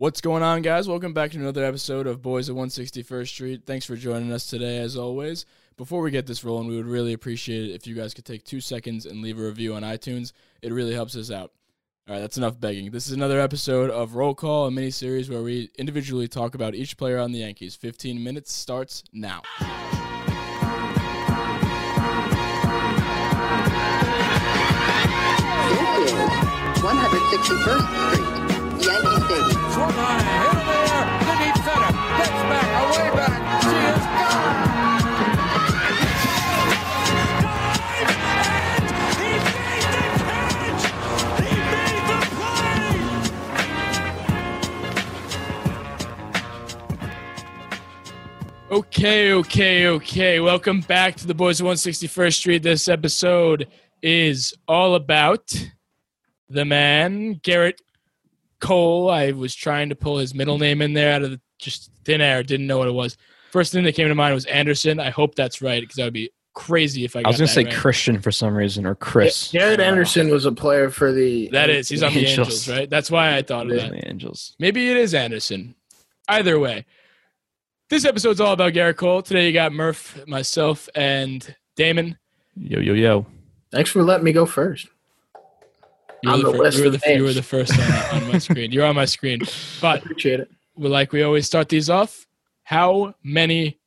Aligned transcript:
What's 0.00 0.20
going 0.20 0.44
on, 0.44 0.62
guys? 0.62 0.86
Welcome 0.86 1.12
back 1.12 1.32
to 1.32 1.38
another 1.38 1.64
episode 1.64 2.06
of 2.06 2.22
Boys 2.22 2.48
at 2.48 2.54
161st 2.54 3.26
Street. 3.26 3.62
Thanks 3.66 3.84
for 3.84 3.96
joining 3.96 4.30
us 4.30 4.46
today, 4.46 4.78
as 4.78 4.96
always. 4.96 5.44
Before 5.76 6.02
we 6.02 6.12
get 6.12 6.24
this 6.24 6.44
rolling, 6.44 6.68
we 6.68 6.76
would 6.76 6.86
really 6.86 7.14
appreciate 7.14 7.68
it 7.68 7.74
if 7.74 7.84
you 7.84 7.96
guys 7.96 8.14
could 8.14 8.24
take 8.24 8.44
two 8.44 8.60
seconds 8.60 9.06
and 9.06 9.22
leave 9.22 9.40
a 9.40 9.42
review 9.42 9.74
on 9.74 9.82
iTunes. 9.82 10.30
It 10.62 10.72
really 10.72 10.94
helps 10.94 11.16
us 11.16 11.32
out. 11.32 11.50
All 12.06 12.14
right, 12.14 12.20
that's 12.20 12.38
enough 12.38 12.60
begging. 12.60 12.92
This 12.92 13.08
is 13.08 13.12
another 13.12 13.40
episode 13.40 13.90
of 13.90 14.14
Roll 14.14 14.36
Call, 14.36 14.68
a 14.68 14.70
mini 14.70 14.92
series 14.92 15.28
where 15.28 15.42
we 15.42 15.68
individually 15.80 16.28
talk 16.28 16.54
about 16.54 16.76
each 16.76 16.96
player 16.96 17.18
on 17.18 17.32
the 17.32 17.40
Yankees. 17.40 17.74
15 17.74 18.22
minutes 18.22 18.52
starts 18.52 19.02
now. 19.12 19.42
161st 26.78 28.12
Street, 28.12 28.86
Yankee 28.86 29.24
Stadium. 29.24 29.57
Swung 29.78 29.94
on 29.94 30.18
hit 30.18 30.58
the 31.20 31.34
deep 31.38 31.54
center. 31.62 31.92
Gets 32.18 32.40
back, 32.50 32.68
away 32.82 33.08
back. 33.14 33.38
She 33.62 33.76
is 33.78 34.02
gone. 34.18 34.58
Okay, 48.78 49.32
okay, 49.32 49.86
okay. 49.86 50.40
Welcome 50.40 50.80
back 50.80 51.14
to 51.18 51.26
the 51.28 51.34
Boys 51.34 51.60
of 51.60 51.68
161st 51.68 52.34
Street. 52.34 52.64
This 52.64 52.88
episode 52.88 53.68
is 54.02 54.54
all 54.66 54.96
about 54.96 55.54
the 56.50 56.64
man, 56.64 57.36
Gerrit 57.36 57.78
Cole. 58.60 59.10
I 59.10 59.32
was 59.32 59.54
trying 59.54 59.88
to 59.90 59.94
pull 59.94 60.18
his 60.18 60.34
middle 60.34 60.58
name 60.58 60.82
in 60.82 60.92
there 60.92 61.12
out 61.12 61.22
of 61.22 61.30
the, 61.30 61.40
just 61.58 61.90
thin 62.04 62.20
air. 62.20 62.42
Didn't 62.42 62.66
know 62.66 62.78
what 62.78 62.88
it 62.88 62.92
was. 62.92 63.16
First 63.50 63.72
thing 63.72 63.84
that 63.84 63.94
came 63.94 64.08
to 64.08 64.14
mind 64.14 64.34
was 64.34 64.44
Anderson. 64.46 65.00
I 65.00 65.10
hope 65.10 65.34
that's 65.34 65.62
right 65.62 65.80
because 65.80 65.96
that 65.96 66.04
would 66.04 66.12
be 66.12 66.30
crazy 66.54 67.04
if 67.04 67.16
I. 67.16 67.22
I 67.24 67.28
was 67.28 67.36
gonna 67.36 67.48
say 67.48 67.64
right. 67.64 67.72
Christian 67.72 68.20
for 68.20 68.32
some 68.32 68.54
reason 68.54 68.84
or 68.84 68.94
Chris. 68.94 69.50
Garrett 69.52 69.80
Anderson 69.80 70.28
was 70.28 70.44
a 70.44 70.52
player 70.52 70.90
for 70.90 71.12
the. 71.12 71.48
That 71.48 71.70
is, 71.70 71.88
he's 71.88 72.02
on 72.02 72.12
the 72.12 72.26
Angels. 72.26 72.48
Angels, 72.48 72.68
right? 72.68 72.90
That's 72.90 73.10
why 73.10 73.36
I 73.36 73.42
thought 73.42 73.70
of 73.70 73.76
that. 73.76 73.90
The 73.90 74.08
Angels. 74.08 74.54
Maybe 74.58 74.90
it 74.90 74.96
is 74.96 75.14
Anderson. 75.14 75.74
Either 76.28 76.58
way, 76.58 76.84
this 77.88 78.04
episode's 78.04 78.40
all 78.40 78.52
about 78.52 78.74
Gerrit 78.74 78.96
Cole. 78.96 79.22
Today 79.22 79.46
you 79.46 79.52
got 79.52 79.72
Murph, 79.72 80.26
myself, 80.26 80.88
and 80.94 81.54
Damin. 81.76 82.16
Yo 82.54 82.80
yo 82.80 82.92
yo. 82.92 83.26
Thanks 83.70 83.90
for 83.90 84.02
letting 84.02 84.24
me 84.24 84.32
go 84.32 84.44
first. 84.44 84.88
You 86.22 86.30
were, 86.32 86.38
the, 86.38 86.50
the 86.52 86.72
fir- 86.72 86.78
you, 86.78 86.84
were 86.84 86.90
the, 86.90 87.14
you 87.16 87.22
were 87.22 87.32
the 87.32 87.42
first 87.42 87.78
on, 87.78 88.22
on 88.22 88.32
my 88.32 88.38
screen. 88.38 88.72
You're 88.72 88.86
on 88.86 88.96
my 88.96 89.04
screen. 89.04 89.40
But 89.80 90.02
Appreciate 90.02 90.40
it. 90.40 90.50
like 90.76 91.12
we 91.12 91.22
always 91.22 91.46
start 91.46 91.68
these 91.68 91.88
off, 91.88 92.26
how 92.64 93.14
many 93.22 93.78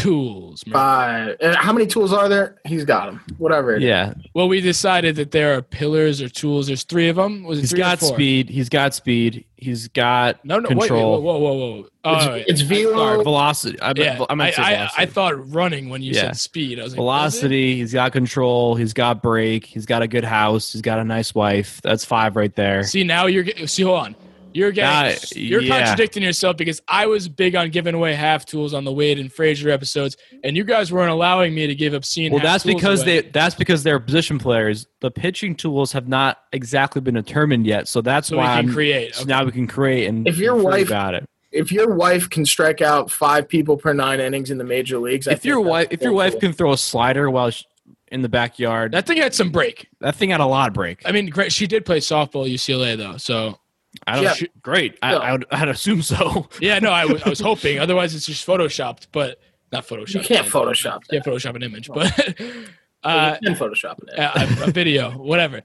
tools? 0.00 0.62
Five. 0.70 1.36
Uh, 1.40 1.56
how 1.56 1.72
many 1.72 1.86
tools 1.86 2.12
are 2.12 2.28
there? 2.28 2.58
He's 2.64 2.84
got 2.84 3.06
them. 3.06 3.20
Whatever. 3.38 3.74
it 3.74 3.82
is. 3.82 3.88
Yeah, 3.88 4.14
Well, 4.34 4.48
we 4.48 4.60
decided 4.60 5.16
that 5.16 5.30
there 5.30 5.56
are 5.56 5.62
pillars 5.62 6.20
or 6.22 6.28
tools. 6.28 6.66
There's 6.66 6.84
three 6.84 7.08
of 7.08 7.16
them. 7.16 7.44
Was 7.44 7.58
it 7.58 7.62
he's 7.62 7.70
three 7.70 7.80
or 7.80 7.82
got 7.84 8.00
speed. 8.00 8.48
He's 8.48 8.68
got 8.68 8.94
speed. 8.94 9.44
He's 9.56 9.88
got 9.88 10.44
No, 10.44 10.58
no, 10.58 10.68
wait, 10.68 10.78
wait, 10.78 10.90
whoa, 10.90 11.18
whoa, 11.18 11.38
whoa, 11.38 11.54
whoa. 11.54 11.88
Oh, 12.04 12.16
It's, 12.16 12.26
wait. 12.26 12.44
it's 12.48 12.60
velo. 12.60 12.92
Sorry, 12.96 13.24
velocity. 13.24 13.80
I, 13.80 13.92
yeah, 13.96 14.24
I, 14.28 14.34
meant 14.34 14.54
to 14.54 14.62
say 14.62 14.66
I, 14.66 14.70
I, 14.70 14.74
velocity. 14.76 15.02
I 15.02 15.06
thought 15.06 15.54
running 15.54 15.88
when 15.88 16.02
you 16.02 16.12
Yeah. 16.12 16.20
said 16.22 16.36
speed. 16.36 16.78
I 16.78 16.82
was 16.84 16.92
like, 16.92 16.98
what 17.02 17.26
is 17.26 17.34
it? 17.34 17.38
velocity. 17.40 17.76
He's 17.76 17.92
got 17.92 18.12
control. 18.12 18.74
He's 18.76 18.92
got 18.92 19.22
brake. 19.22 19.64
He's 19.64 19.86
got 19.86 20.02
a 20.02 20.08
good 20.08 20.24
house. 20.24 20.72
He's 20.72 20.82
got 20.82 20.98
a 20.98 21.04
nice 21.04 21.34
wife. 21.34 21.80
That's 21.82 22.04
five 22.04 22.36
right 22.36 22.54
there. 22.54 22.82
See 22.84 23.02
now 23.02 23.26
you're 23.26 23.46
see 23.66 23.82
hold 23.82 23.98
on. 24.00 24.16
You're 24.56 24.72
getting 24.72 25.12
Uh, 25.12 25.18
you're 25.36 25.60
yeah. 25.60 25.78
contradicting 25.78 26.22
yourself 26.22 26.56
because 26.56 26.80
I 26.88 27.04
was 27.06 27.28
big 27.28 27.54
on 27.54 27.68
giving 27.70 27.94
away 27.94 28.14
half 28.14 28.46
tools 28.46 28.72
on 28.72 28.84
the 28.84 28.92
Wade 28.92 29.18
and 29.18 29.30
Frazier 29.30 29.68
episodes, 29.70 30.16
and 30.42 30.56
you 30.56 30.64
guys 30.64 30.90
weren't 30.90 31.10
allowing 31.10 31.54
me 31.54 31.66
to 31.66 31.74
give 31.74 31.92
obscene. 31.92 32.32
Well, 32.32 32.40
half 32.40 32.46
that's 32.46 32.64
tools 32.64 32.74
because 32.76 33.02
away. 33.02 33.20
they 33.20 33.28
that's 33.28 33.54
because 33.54 33.82
they're 33.82 34.00
position 34.00 34.38
players. 34.38 34.86
The 35.00 35.10
pitching 35.10 35.54
tools 35.54 35.92
have 35.92 36.08
not 36.08 36.38
exactly 36.52 37.02
been 37.02 37.14
determined 37.16 37.66
yet, 37.66 37.86
so 37.86 38.00
that's 38.00 38.28
so 38.28 38.36
we 38.36 38.38
why 38.42 38.46
can 38.56 38.66
I'm- 38.66 38.72
create. 38.74 39.14
so 39.14 39.22
Okay. 39.22 39.28
now 39.28 39.44
we 39.44 39.52
can 39.52 39.66
create 39.66 40.06
and 40.06 40.26
If 40.26 40.38
your 40.38 40.54
wife- 40.56 40.86
about 40.86 41.14
it. 41.14 41.24
If 41.52 41.70
your 41.70 41.94
wife 41.94 42.28
can 42.30 42.44
strike 42.44 42.80
out 42.82 43.10
five 43.10 43.48
people 43.48 43.76
per 43.76 43.92
nine 43.92 44.20
innings 44.20 44.50
in 44.50 44.58
the 44.58 44.64
major 44.64 44.98
leagues, 44.98 45.28
I 45.28 45.32
If 45.32 45.40
think 45.40 45.50
your 45.50 45.60
wife 45.60 45.88
if 45.90 46.00
your 46.00 46.10
cool. 46.10 46.16
wife 46.18 46.38
can 46.40 46.52
throw 46.54 46.72
a 46.72 46.78
slider 46.78 47.30
while 47.30 47.50
sh 47.50 47.62
in 48.10 48.22
the 48.22 48.28
backyard, 48.28 48.92
that 48.92 49.06
thing 49.06 49.16
had 49.18 49.34
some 49.34 49.50
break. 49.50 49.88
that 50.00 50.16
thing 50.16 50.30
had 50.30 50.40
a 50.40 50.46
lot 50.46 50.68
of 50.68 50.74
break. 50.74 51.00
I 51.04 51.12
mean, 51.12 51.26
great. 51.26 51.52
She 51.52 51.66
did 51.66 51.84
play 51.84 51.98
softball 52.00 52.44
at 52.46 52.50
UCLA 52.52 52.96
though, 52.96 53.16
so 53.16 53.58
I 54.06 54.22
don't. 54.22 54.36
Sh- 54.36 54.44
great. 54.62 54.98
I. 55.02 55.14
I 55.14 55.32
would. 55.32 55.46
I'd 55.50 55.68
assume 55.68 56.02
so. 56.02 56.48
yeah. 56.60 56.78
No, 56.78 56.90
I 56.90 57.04
was- 57.04 57.40
hoping. 57.40 57.78
Otherwise, 57.78 58.14
it's 58.14 58.26
just 58.26 58.46
photoshopped, 58.46 59.06
but 59.12 59.38
not 59.72 59.86
photoshopped. 59.86 60.14
you 60.14 60.20
can't 60.20 60.46
Photoshop 60.46 61.00
You 61.10 61.20
can't 61.20 61.24
Photoshop 61.24 61.56
an 61.56 61.62
image, 61.62 61.88
but 61.88 62.06
uh, 63.04 63.36
you 63.42 63.54
can 63.54 63.56
Photoshop 63.58 63.98
it. 64.06 64.18
a, 64.18 64.68
a 64.68 64.70
video, 64.72 65.10
whatever. 65.10 65.62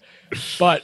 But 0.59 0.83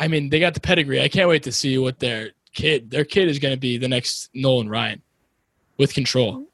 I 0.00 0.08
mean, 0.08 0.30
they 0.30 0.40
got 0.40 0.54
the 0.54 0.60
pedigree. 0.60 1.00
I 1.02 1.08
can't 1.08 1.28
wait 1.28 1.42
to 1.44 1.52
see 1.52 1.76
what 1.78 1.98
their 1.98 2.30
kid, 2.54 2.90
their 2.90 3.04
kid 3.04 3.28
is 3.28 3.38
going 3.38 3.54
to 3.54 3.60
be 3.60 3.78
the 3.78 3.88
next 3.88 4.30
Nolan 4.34 4.68
Ryan 4.68 5.02
with 5.76 5.92
control. 5.94 6.46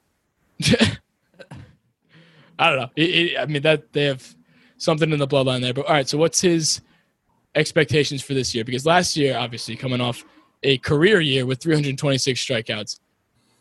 I 2.59 2.71
don't 2.71 2.79
know. 2.81 2.91
It, 2.97 3.03
it, 3.11 3.39
I 3.39 3.47
mean, 3.47 3.63
that 3.63 3.93
they 3.93 4.05
have 4.05 4.35
something 4.79 5.11
in 5.13 5.19
the 5.19 5.27
bloodline 5.27 5.61
there. 5.61 5.75
But 5.75 5.87
all 5.87 5.93
right, 5.93 6.09
so 6.09 6.19
what's 6.19 6.41
his 6.41 6.81
expectations 7.55 8.23
for 8.23 8.35
this 8.35 8.55
year? 8.55 8.65
Because 8.65 8.87
last 8.87 9.17
year, 9.17 9.37
obviously, 9.37 9.77
coming 9.77 10.01
off 10.01 10.25
a 10.63 10.79
career 10.79 11.21
year 11.21 11.47
with 11.47 11.61
326 11.61 12.41
strikeouts, 12.41 13.01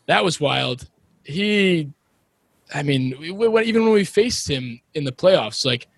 that 0.06 0.24
was 0.24 0.40
wild. 0.40 0.88
He, 1.24 1.90
I 2.72 2.82
mean, 2.82 3.14
we, 3.18 3.30
we, 3.30 3.62
even 3.62 3.84
when 3.84 3.92
we 3.92 4.04
faced 4.04 4.48
him 4.48 4.80
in 4.94 5.04
the 5.04 5.12
playoffs, 5.12 5.64
like 5.64 5.88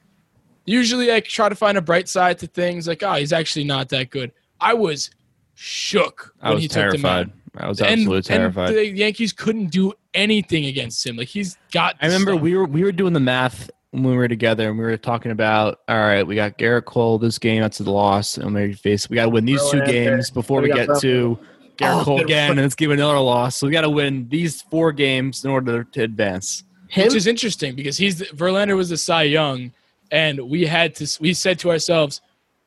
usually 0.65 1.13
I 1.13 1.21
try 1.21 1.49
to 1.49 1.55
find 1.55 1.79
a 1.79 1.83
bright 1.83 2.09
side 2.09 2.39
to 2.41 2.47
things. 2.47 2.87
Like, 2.87 3.03
oh, 3.03 3.15
he's 3.15 3.33
actually 3.33 3.65
not 3.65 3.89
that 3.91 4.11
good. 4.11 4.33
I 4.61 4.75
was 4.75 5.11
shook 5.55 6.35
I 6.41 6.49
when 6.49 6.57
was 6.57 6.63
he 6.63 6.69
took 6.69 6.93
them 6.93 7.05
out. 7.05 7.29
I 7.57 7.69
was 7.69 7.81
absolutely 7.81 8.23
terrified. 8.23 8.69
And 8.69 8.77
the 8.77 8.87
Yankees 8.89 9.33
couldn't 9.33 9.69
do 9.69 9.95
anything 10.13 10.67
against 10.67 11.07
him. 11.07 11.17
Like 11.17 11.29
he's 11.29 11.57
got. 11.73 11.97
I 12.01 12.07
remember 12.07 12.33
stuff. 12.33 12.43
we 12.43 12.57
were 12.57 12.67
we 12.67 12.85
were 12.85 12.93
doing 12.93 13.13
the 13.13 13.21
math 13.21 13.71
when 14.03 14.13
we 14.13 14.17
were 14.17 14.29
together, 14.29 14.69
and 14.69 14.79
we 14.79 14.85
were 14.85 14.97
talking 14.97 15.33
about 15.33 15.81
all 15.89 15.97
right, 15.97 16.27
we 16.27 16.35
got 16.35 16.59
Gerrit 16.59 16.85
Cole 16.85 17.19
this 17.19 17.39
game. 17.39 17.63
That's 17.63 17.81
a 17.81 17.91
loss, 17.91 18.37
and 18.37 18.55
we 18.55 18.75
face 18.75 19.09
we 19.09 19.17
got 19.17 19.25
to 19.25 19.31
win 19.31 19.45
these 19.45 19.63
two 19.71 19.85
games 19.85 20.31
before 20.31 20.61
we 20.61 20.69
We 20.69 20.75
get 20.75 20.87
to 21.01 21.39
Gerrit 21.77 22.01
Oh, 22.01 22.05
Cole 22.05 22.21
again, 22.21 22.53
and 22.53 22.61
let's 22.61 22.75
give 22.75 22.91
another 22.91 23.19
loss. 23.19 23.57
So 23.57 23.67
we 23.67 23.73
got 23.73 23.83
to 23.83 23.91
win 23.91 24.29
these 24.29 24.63
four 24.63 24.93
games 24.93 25.45
in 25.45 25.51
order 25.51 25.85
to 25.85 26.03
advance. 26.03 26.65
Him, 26.89 27.05
which 27.05 27.15
is 27.15 27.27
interesting 27.27 27.75
because 27.75 27.97
he's 27.97 28.21
Verlander 28.21 28.77
was 28.77 28.91
the 28.91 28.97
Cy 28.97 29.25
Young, 29.25 29.73
and 30.11 30.41
we 30.41 30.67
had 30.67 30.95
to. 30.97 31.19
We 31.21 31.35
said 31.35 31.59
to 31.61 31.71
ourselves, 31.71 32.21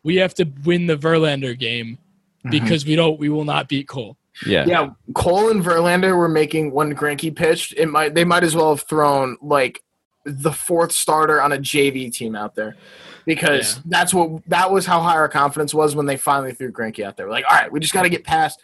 we 0.03 0.17
have 0.17 0.33
to 0.35 0.45
win 0.65 0.87
the 0.87 0.97
Verlander 0.97 1.57
game 1.57 1.97
mm-hmm. 2.39 2.49
because 2.49 2.85
we 2.85 2.95
don't. 2.95 3.19
We 3.19 3.29
will 3.29 3.45
not 3.45 3.69
beat 3.69 3.87
Cole. 3.87 4.17
Yeah, 4.45 4.65
yeah, 4.65 4.89
Cole 5.15 5.49
and 5.49 5.63
Verlander 5.63 6.17
were 6.17 6.29
making 6.29 6.71
when 6.71 6.95
Greinke 6.95 7.35
pitched. 7.35 7.73
It 7.77 7.87
might 7.87 8.15
they 8.15 8.23
might 8.23 8.43
as 8.43 8.55
well 8.55 8.75
have 8.75 8.87
thrown 8.87 9.37
like 9.41 9.83
the 10.29 10.51
fourth 10.51 10.91
starter 10.91 11.41
on 11.41 11.51
a 11.51 11.57
JV 11.57 12.11
team 12.11 12.35
out 12.35 12.55
there. 12.55 12.75
Because 13.25 13.75
Yeah. 13.77 13.81
that's 13.85 14.13
what 14.13 14.41
that 14.47 14.71
was 14.71 14.85
how 14.85 15.01
high 15.01 15.15
our 15.15 15.29
confidence 15.29 15.73
was 15.73 15.95
when 15.95 16.05
they 16.05 16.17
finally 16.17 16.53
threw 16.53 16.71
Greinke 16.71 17.03
out 17.03 17.17
there. 17.17 17.25
We're 17.27 17.33
like, 17.33 17.45
all 17.49 17.57
right, 17.57 17.71
we 17.71 17.79
just 17.79 17.93
got 17.93 18.03
to 18.03 18.09
get 18.09 18.23
past. 18.23 18.59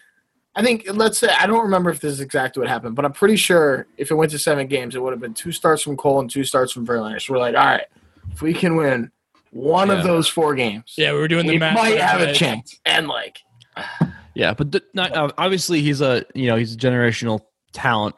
I 0.55 0.63
think 0.63 0.85
let's 0.93 1.17
say 1.17 1.27
I 1.37 1.45
don't 1.47 1.63
remember 1.63 1.89
if 1.89 1.99
this 1.99 2.13
is 2.13 2.21
exactly 2.21 2.61
what 2.61 2.69
happened, 2.69 2.95
but 2.95 3.03
I'm 3.05 3.11
pretty 3.11 3.35
sure 3.35 3.87
if 3.97 4.09
it 4.09 4.15
went 4.15 4.31
to 4.31 4.39
seven 4.39 4.67
games, 4.67 4.95
it 4.95 5.01
would 5.01 5.11
have 5.11 5.19
been 5.19 5.33
two 5.33 5.51
starts 5.51 5.81
from 5.81 5.97
Cole 5.97 6.21
and 6.21 6.29
two 6.29 6.43
starts 6.45 6.71
from 6.71 6.87
Verlander. 6.87 7.21
So 7.21 7.33
we're 7.33 7.39
like, 7.39 7.55
all 7.55 7.65
right, 7.65 7.85
if 8.31 8.41
we 8.41 8.53
can 8.53 8.75
win 8.77 9.11
one 9.51 9.89
Yeah. 9.89 9.95
of 9.97 10.03
those 10.05 10.27
four 10.29 10.55
games, 10.55 10.93
Yeah, 10.97 11.11
we 11.11 11.19
were 11.19 11.27
doing 11.27 11.45
the 11.45 11.53
we 11.53 11.59
math. 11.59 11.75
might 11.75 11.99
have 11.99 12.21
a 12.21 12.33
chance. 12.33 12.79
And 12.85 13.07
like, 13.09 13.39
yeah, 14.33 14.53
but 14.53 14.71
the, 14.71 14.81
not, 14.93 15.33
obviously 15.37 15.81
he's 15.81 15.99
a 16.01 16.25
you 16.33 16.47
know 16.47 16.55
he's 16.55 16.73
a 16.73 16.77
generational 16.77 17.41
talent, 17.73 18.15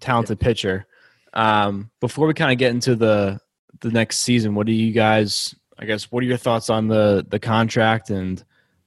talented 0.00 0.38
pitcher. 0.40 0.86
Um, 1.34 1.90
before 2.00 2.26
we 2.26 2.34
kind 2.34 2.52
of 2.52 2.58
get 2.58 2.70
into 2.70 2.94
the 2.96 3.38
the 3.80 3.90
next 3.90 4.18
season, 4.18 4.54
what 4.54 4.66
do 4.66 4.72
you 4.72 4.92
guys? 4.92 5.54
I 5.78 5.84
guess 5.84 6.12
what 6.12 6.22
are 6.22 6.26
your 6.26 6.36
thoughts 6.36 6.70
on 6.70 6.88
the 6.88 7.26
the 7.28 7.38
contract 7.38 8.10
and 8.10 8.42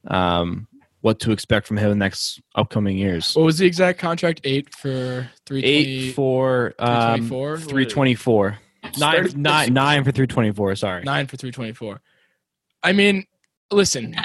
um, 0.08 0.68
what 1.02 1.20
to 1.22 1.32
expect 1.32 1.68
from 1.68 1.78
him 1.78 1.86
in 1.92 2.00
the 2.00 2.04
next 2.04 2.42
upcoming 2.56 2.98
years? 2.98 3.36
What 3.36 3.46
was 3.46 3.58
the 3.58 3.66
exact 3.66 4.00
contract? 4.00 4.42
Eight 4.44 4.74
for 4.74 5.30
three 5.46 5.64
Eight 5.64 6.14
for 6.16 6.74
um, 6.80 7.28
324? 7.28 7.58
three 7.60 7.86
twenty 7.86 8.16
four. 8.16 8.58
Nine, 8.98 9.16
36. 9.16 9.36
nine, 9.36 9.74
nine 9.74 10.04
for 10.04 10.12
three 10.12 10.28
twenty 10.28 10.52
four. 10.52 10.76
Sorry. 10.76 11.04
nine 11.04 11.28
for 11.28 11.38
three 11.38 11.52
twenty 11.52 11.74
four. 11.74 12.02
I 12.84 12.94
mean, 12.94 13.26
listen, 13.72 14.16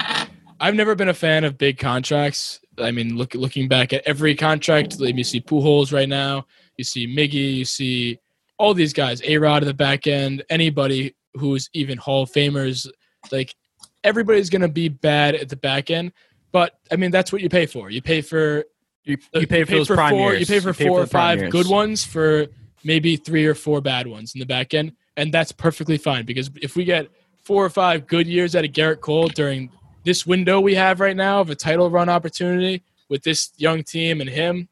I've 0.59 0.75
never 0.75 0.93
been 0.95 1.09
a 1.09 1.13
fan 1.13 1.43
of 1.43 1.57
big 1.57 1.79
contracts. 1.79 2.59
I 2.77 2.91
mean, 2.91 3.17
look 3.17 3.33
looking 3.33 3.67
back 3.67 3.91
at 3.91 4.03
every 4.05 4.35
contract, 4.35 4.99
let 4.99 5.15
me 5.15 5.23
see 5.23 5.41
Pujols 5.41 5.91
right 5.91 6.07
now, 6.07 6.45
you 6.77 6.83
see 6.83 7.07
Miggy, 7.07 7.55
you 7.55 7.65
see 7.65 8.19
all 8.57 8.73
these 8.73 8.93
guys, 8.93 9.21
A 9.25 9.37
Rod 9.37 9.63
at 9.63 9.65
the 9.65 9.73
back 9.73 10.07
end, 10.07 10.43
anybody 10.49 11.15
who's 11.33 11.69
even 11.73 11.97
Hall 11.97 12.23
of 12.23 12.31
Famers, 12.31 12.87
like 13.31 13.55
everybody's 14.03 14.49
gonna 14.49 14.67
be 14.67 14.89
bad 14.89 15.35
at 15.35 15.49
the 15.49 15.55
back 15.55 15.89
end. 15.89 16.11
But 16.51 16.73
I 16.91 16.95
mean, 16.95 17.11
that's 17.11 17.31
what 17.31 17.41
you 17.41 17.49
pay 17.49 17.65
for. 17.65 17.89
You 17.89 18.01
pay 18.01 18.21
for 18.21 18.65
You, 19.03 19.17
you 19.33 19.47
pay 19.47 19.63
for 19.63 19.71
those 19.71 19.87
prime 19.87 20.11
four, 20.11 20.33
years. 20.33 20.41
You 20.41 20.55
pay 20.55 20.59
for 20.59 20.73
pay 20.73 20.87
four 20.87 20.99
or 20.99 21.05
the 21.05 21.11
prime 21.11 21.21
five 21.21 21.39
years. 21.39 21.51
good 21.51 21.67
ones 21.67 22.03
for 22.03 22.47
maybe 22.83 23.15
three 23.15 23.45
or 23.45 23.55
four 23.55 23.81
bad 23.81 24.07
ones 24.07 24.33
in 24.35 24.39
the 24.39 24.45
back 24.45 24.73
end, 24.73 24.93
and 25.17 25.33
that's 25.33 25.51
perfectly 25.51 25.97
fine 25.97 26.25
because 26.25 26.49
if 26.61 26.75
we 26.75 26.83
get 26.83 27.07
four 27.43 27.65
or 27.65 27.69
five 27.69 28.07
good 28.07 28.27
years 28.27 28.55
out 28.55 28.65
of 28.65 28.71
Gerrit 28.71 29.01
Cole 29.01 29.27
during 29.27 29.71
this 30.03 30.25
window 30.25 30.59
we 30.59 30.75
have 30.75 30.99
right 30.99 31.15
now 31.15 31.41
of 31.41 31.49
a 31.49 31.55
title 31.55 31.89
run 31.89 32.09
opportunity 32.09 32.83
with 33.09 33.23
this 33.23 33.51
young 33.57 33.83
team 33.83 34.21
and 34.21 34.29
him, 34.29 34.67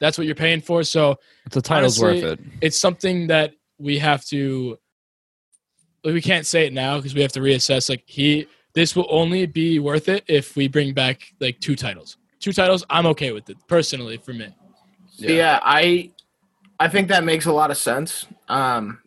that's 0.00 0.18
what 0.18 0.26
you're 0.26 0.34
paying 0.34 0.60
for. 0.60 0.82
So 0.82 1.18
The 1.50 1.60
title's 1.62 2.00
honestly, 2.02 2.22
worth 2.24 2.38
it. 2.38 2.44
it's 2.60 2.78
something 2.78 3.26
that 3.28 3.52
we 3.78 3.98
have 3.98 4.24
to 4.26 4.78
like, 6.02 6.14
we 6.14 6.22
can't 6.22 6.46
say 6.46 6.66
it 6.66 6.72
now 6.72 6.96
because 6.96 7.14
we 7.14 7.20
have 7.22 7.32
to 7.32 7.40
reassess 7.40 7.88
like 7.88 8.02
he 8.06 8.46
this 8.74 8.96
will 8.96 9.06
only 9.10 9.46
be 9.46 9.78
worth 9.78 10.08
it 10.08 10.24
if 10.28 10.56
we 10.56 10.66
bring 10.68 10.94
back 10.94 11.20
like 11.40 11.58
two 11.60 11.76
titles 11.76 12.16
two 12.38 12.52
titles 12.52 12.84
i'm 12.88 13.04
okay 13.06 13.32
with 13.32 13.48
it 13.50 13.56
personally 13.68 14.16
for 14.16 14.32
me 14.32 14.48
Yeah. 15.18 15.58
I 15.62 16.10
I 16.78 16.88
think 16.88 17.08
that 17.08 17.24
makes 17.24 17.44
a 17.44 17.52
lot 17.52 17.70
of 17.70 17.76
sense. 17.76 18.24
Um, 18.48 19.00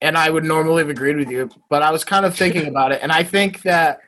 and 0.00 0.16
I 0.16 0.30
would 0.30 0.44
normally 0.44 0.82
have 0.82 0.90
agreed 0.90 1.16
with 1.16 1.28
you, 1.28 1.50
but 1.68 1.82
I 1.82 1.90
was 1.90 2.04
kind 2.04 2.24
of 2.24 2.36
thinking 2.36 2.68
about 2.68 2.92
it, 2.92 3.00
and 3.02 3.10
I 3.10 3.24
think 3.24 3.62
that 3.62 3.98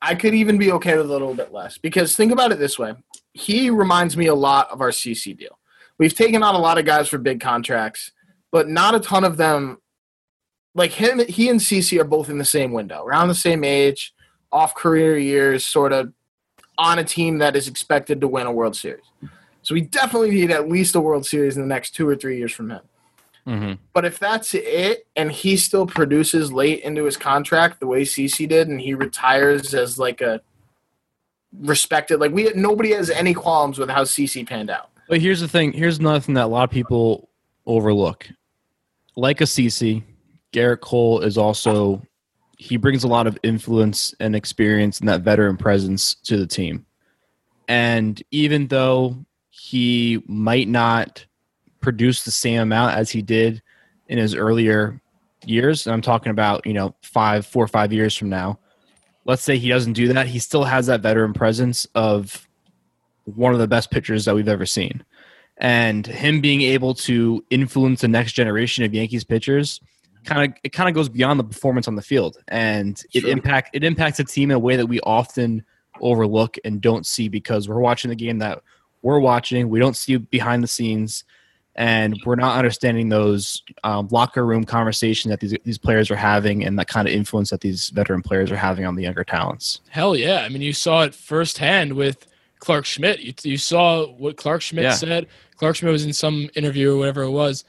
I 0.00 0.14
could 0.14 0.32
even 0.34 0.58
be 0.58 0.70
okay 0.72 0.96
with 0.96 1.06
a 1.06 1.12
little 1.12 1.34
bit 1.34 1.52
less 1.52 1.78
because 1.78 2.14
think 2.14 2.30
about 2.30 2.52
it 2.52 2.60
this 2.60 2.78
way: 2.78 2.94
he 3.34 3.70
reminds 3.70 4.16
me 4.16 4.26
a 4.26 4.34
lot 4.34 4.70
of 4.70 4.80
our 4.80 4.90
CC 4.90 5.36
deal. 5.36 5.58
We've 5.98 6.14
taken 6.14 6.42
on 6.42 6.54
a 6.54 6.58
lot 6.58 6.78
of 6.78 6.84
guys 6.84 7.08
for 7.08 7.18
big 7.18 7.40
contracts, 7.40 8.12
but 8.50 8.68
not 8.68 8.94
a 8.94 9.00
ton 9.00 9.24
of 9.24 9.36
them. 9.36 9.78
Like 10.74 10.92
him, 10.92 11.20
he 11.28 11.48
and 11.48 11.60
CC 11.60 12.00
are 12.00 12.04
both 12.04 12.30
in 12.30 12.38
the 12.38 12.44
same 12.44 12.72
window, 12.72 13.04
around 13.04 13.28
the 13.28 13.34
same 13.34 13.62
age, 13.62 14.14
off 14.50 14.74
career 14.74 15.18
years, 15.18 15.64
sort 15.64 15.92
of 15.92 16.12
on 16.78 16.98
a 16.98 17.04
team 17.04 17.38
that 17.38 17.56
is 17.56 17.68
expected 17.68 18.20
to 18.20 18.28
win 18.28 18.46
a 18.46 18.52
World 18.52 18.74
Series. 18.74 19.04
So 19.62 19.74
we 19.74 19.82
definitely 19.82 20.30
need 20.30 20.50
at 20.50 20.68
least 20.68 20.94
a 20.94 21.00
World 21.00 21.26
Series 21.26 21.56
in 21.56 21.62
the 21.62 21.68
next 21.68 21.90
two 21.90 22.08
or 22.08 22.16
three 22.16 22.38
years 22.38 22.52
from 22.52 22.70
him. 22.70 22.80
hmm 23.46 23.72
But 23.92 24.04
if 24.04 24.18
that's 24.18 24.54
it, 24.54 25.06
and 25.14 25.30
he 25.30 25.56
still 25.56 25.86
produces 25.86 26.52
late 26.52 26.80
into 26.80 27.04
his 27.04 27.16
contract 27.16 27.80
the 27.80 27.86
way 27.86 28.02
CC 28.02 28.48
did, 28.48 28.68
and 28.68 28.80
he 28.80 28.94
retires 28.94 29.74
as 29.74 29.98
like 29.98 30.20
a 30.20 30.40
respected, 31.60 32.18
like 32.18 32.32
we 32.32 32.50
nobody 32.54 32.92
has 32.92 33.10
any 33.10 33.34
qualms 33.34 33.78
with 33.78 33.90
how 33.90 34.02
CC 34.02 34.46
panned 34.46 34.70
out. 34.70 34.90
But 35.08 35.20
here's 35.20 35.40
the 35.40 35.48
thing. 35.48 35.72
Here's 35.72 35.98
another 35.98 36.20
thing 36.20 36.34
that 36.34 36.44
a 36.44 36.46
lot 36.46 36.64
of 36.64 36.70
people 36.70 37.28
overlook. 37.66 38.28
Like 39.16 39.40
a 39.40 39.44
CC, 39.44 40.02
Gerrit 40.52 40.80
Cole 40.80 41.20
is 41.20 41.36
also 41.36 42.02
he 42.62 42.76
brings 42.76 43.02
a 43.02 43.08
lot 43.08 43.26
of 43.26 43.36
influence 43.42 44.14
and 44.20 44.36
experience 44.36 45.00
and 45.00 45.08
that 45.08 45.22
veteran 45.22 45.56
presence 45.56 46.14
to 46.14 46.36
the 46.36 46.46
team. 46.46 46.86
And 47.66 48.22
even 48.30 48.68
though 48.68 49.16
he 49.50 50.22
might 50.26 50.68
not 50.68 51.26
produce 51.80 52.22
the 52.22 52.30
same 52.30 52.60
amount 52.60 52.96
as 52.96 53.10
he 53.10 53.20
did 53.20 53.62
in 54.08 54.18
his 54.18 54.34
earlier 54.34 55.00
years, 55.44 55.86
and 55.86 55.92
I'm 55.92 56.02
talking 56.02 56.30
about, 56.30 56.64
you 56.64 56.72
know, 56.72 56.94
five, 57.02 57.44
four 57.44 57.64
or 57.64 57.68
five 57.68 57.92
years 57.92 58.16
from 58.16 58.28
now, 58.28 58.58
let's 59.24 59.42
say 59.42 59.56
he 59.58 59.68
doesn't 59.68 59.92
do 59.94 60.12
that, 60.12 60.26
he 60.26 60.38
still 60.38 60.64
has 60.64 60.86
that 60.86 61.00
veteran 61.00 61.32
presence 61.32 61.86
of 61.94 62.48
one 63.24 63.52
of 63.52 63.58
the 63.60 63.68
best 63.68 63.90
pitchers 63.90 64.24
that 64.24 64.34
we've 64.34 64.48
ever 64.48 64.66
seen. 64.66 65.04
And 65.58 66.06
him 66.06 66.40
being 66.40 66.62
able 66.62 66.94
to 66.94 67.44
influence 67.50 68.00
the 68.00 68.08
next 68.08 68.32
generation 68.32 68.84
of 68.84 68.92
Yankees 68.94 69.24
pitchers 69.24 69.80
kind 70.24 70.50
of 70.50 70.58
it 70.62 70.70
kind 70.70 70.88
of 70.88 70.94
goes 70.94 71.08
beyond 71.08 71.38
the 71.38 71.44
performance 71.44 71.88
on 71.88 71.96
the 71.96 72.02
field 72.02 72.38
and 72.48 73.02
it 73.12 73.22
Sure. 73.22 73.30
impact 73.30 73.70
it 73.72 73.82
impacts 73.84 74.20
a 74.20 74.24
team 74.24 74.50
in 74.50 74.54
a 74.54 74.58
way 74.58 74.76
that 74.76 74.86
we 74.86 75.00
often 75.00 75.64
overlook 76.00 76.56
and 76.64 76.80
don't 76.80 77.06
see 77.06 77.28
because 77.28 77.68
we're 77.68 77.80
watching 77.80 78.08
the 78.08 78.14
game 78.14 78.38
that 78.38 78.62
we're 79.02 79.18
watching 79.18 79.68
we 79.68 79.80
don't 79.80 79.96
see 79.96 80.16
behind 80.16 80.62
the 80.62 80.68
scenes 80.68 81.24
and 81.76 82.20
we're 82.26 82.34
not 82.36 82.56
understanding 82.58 83.08
those 83.08 83.62
um, 83.84 84.08
locker 84.10 84.44
room 84.44 84.64
conversations 84.64 85.30
that 85.30 85.40
these 85.40 85.54
these 85.64 85.78
players 85.78 86.10
are 86.10 86.16
having 86.16 86.64
and 86.64 86.78
that 86.78 86.88
kind 86.88 87.08
of 87.08 87.14
influence 87.14 87.50
that 87.50 87.60
these 87.60 87.88
veteran 87.90 88.22
players 88.22 88.50
are 88.50 88.56
having 88.56 88.84
on 88.84 88.94
the 88.94 89.02
younger 89.02 89.24
talents. 89.24 89.80
Hell 89.88 90.14
yeah. 90.16 90.42
I 90.44 90.48
mean 90.48 90.62
you 90.62 90.72
saw 90.72 91.02
it 91.02 91.14
firsthand 91.14 91.94
with 91.94 92.26
Clarke 92.58 92.84
Schmidt. 92.84 93.20
You, 93.20 93.32
you 93.42 93.56
saw 93.56 94.06
what 94.06 94.36
Clarke 94.36 94.62
Schmidt 94.62 94.84
Yeah. 94.84 94.92
said. 94.92 95.26
Clarke 95.56 95.76
Schmidt 95.76 95.92
was 95.92 96.04
in 96.04 96.12
some 96.12 96.50
interview 96.54 96.94
or 96.94 96.98
whatever 96.98 97.22
it 97.22 97.30
was 97.30 97.64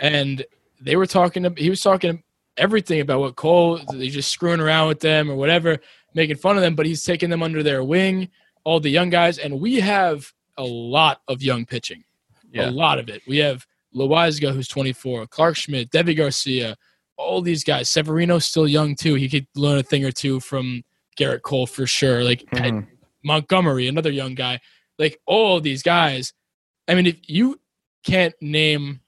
and 0.00 0.44
they 0.80 0.96
were 0.96 1.06
talking 1.06 1.54
he 1.56 1.70
was 1.70 1.80
talking 1.80 2.22
everything 2.56 3.00
about 3.00 3.20
what 3.20 3.36
cole 3.36 3.78
they 3.92 4.08
just 4.08 4.30
screwing 4.30 4.60
around 4.60 4.88
with 4.88 5.00
them 5.00 5.30
or 5.30 5.36
whatever 5.36 5.78
making 6.14 6.36
fun 6.36 6.56
of 6.56 6.62
them 6.62 6.74
but 6.74 6.86
he's 6.86 7.04
taking 7.04 7.30
them 7.30 7.42
under 7.42 7.62
their 7.62 7.82
wing 7.84 8.28
all 8.64 8.80
the 8.80 8.90
young 8.90 9.10
guys 9.10 9.38
and 9.38 9.60
we 9.60 9.78
have 9.80 10.32
a 10.58 10.62
lot 10.64 11.20
of 11.28 11.42
young 11.42 11.64
pitching 11.66 12.02
Yeah. 12.54 12.70
a 12.70 12.72
lot 12.72 12.98
of 12.98 13.08
it. 13.08 13.22
We 13.26 13.38
have 13.38 13.66
Loaisiga, 13.94 14.52
who's 14.52 14.68
24, 14.68 15.26
Clarke 15.26 15.56
Schmidt, 15.56 15.90
Deivi 15.90 16.16
Garcia, 16.16 16.76
all 17.16 17.40
these 17.42 17.64
guys. 17.64 17.90
Severino's 17.90 18.44
still 18.44 18.66
young 18.68 18.94
too. 18.94 19.14
He 19.14 19.28
could 19.28 19.46
learn 19.54 19.78
a 19.78 19.82
thing 19.82 20.04
or 20.04 20.10
two 20.12 20.40
from 20.40 20.82
Gerrit 21.18 21.42
Cole 21.42 21.66
for 21.66 21.86
sure. 21.86 22.24
Like 22.24 22.44
Mhm. 22.52 22.86
Montgomery, 23.24 23.88
another 23.88 24.10
young 24.10 24.34
guy. 24.34 24.60
Like 24.98 25.18
all 25.26 25.60
these 25.60 25.82
guys. 25.82 26.32
I 26.88 26.94
mean, 26.94 27.06
if 27.06 27.16
you 27.28 27.60
can't 28.04 28.34
name 28.40 29.00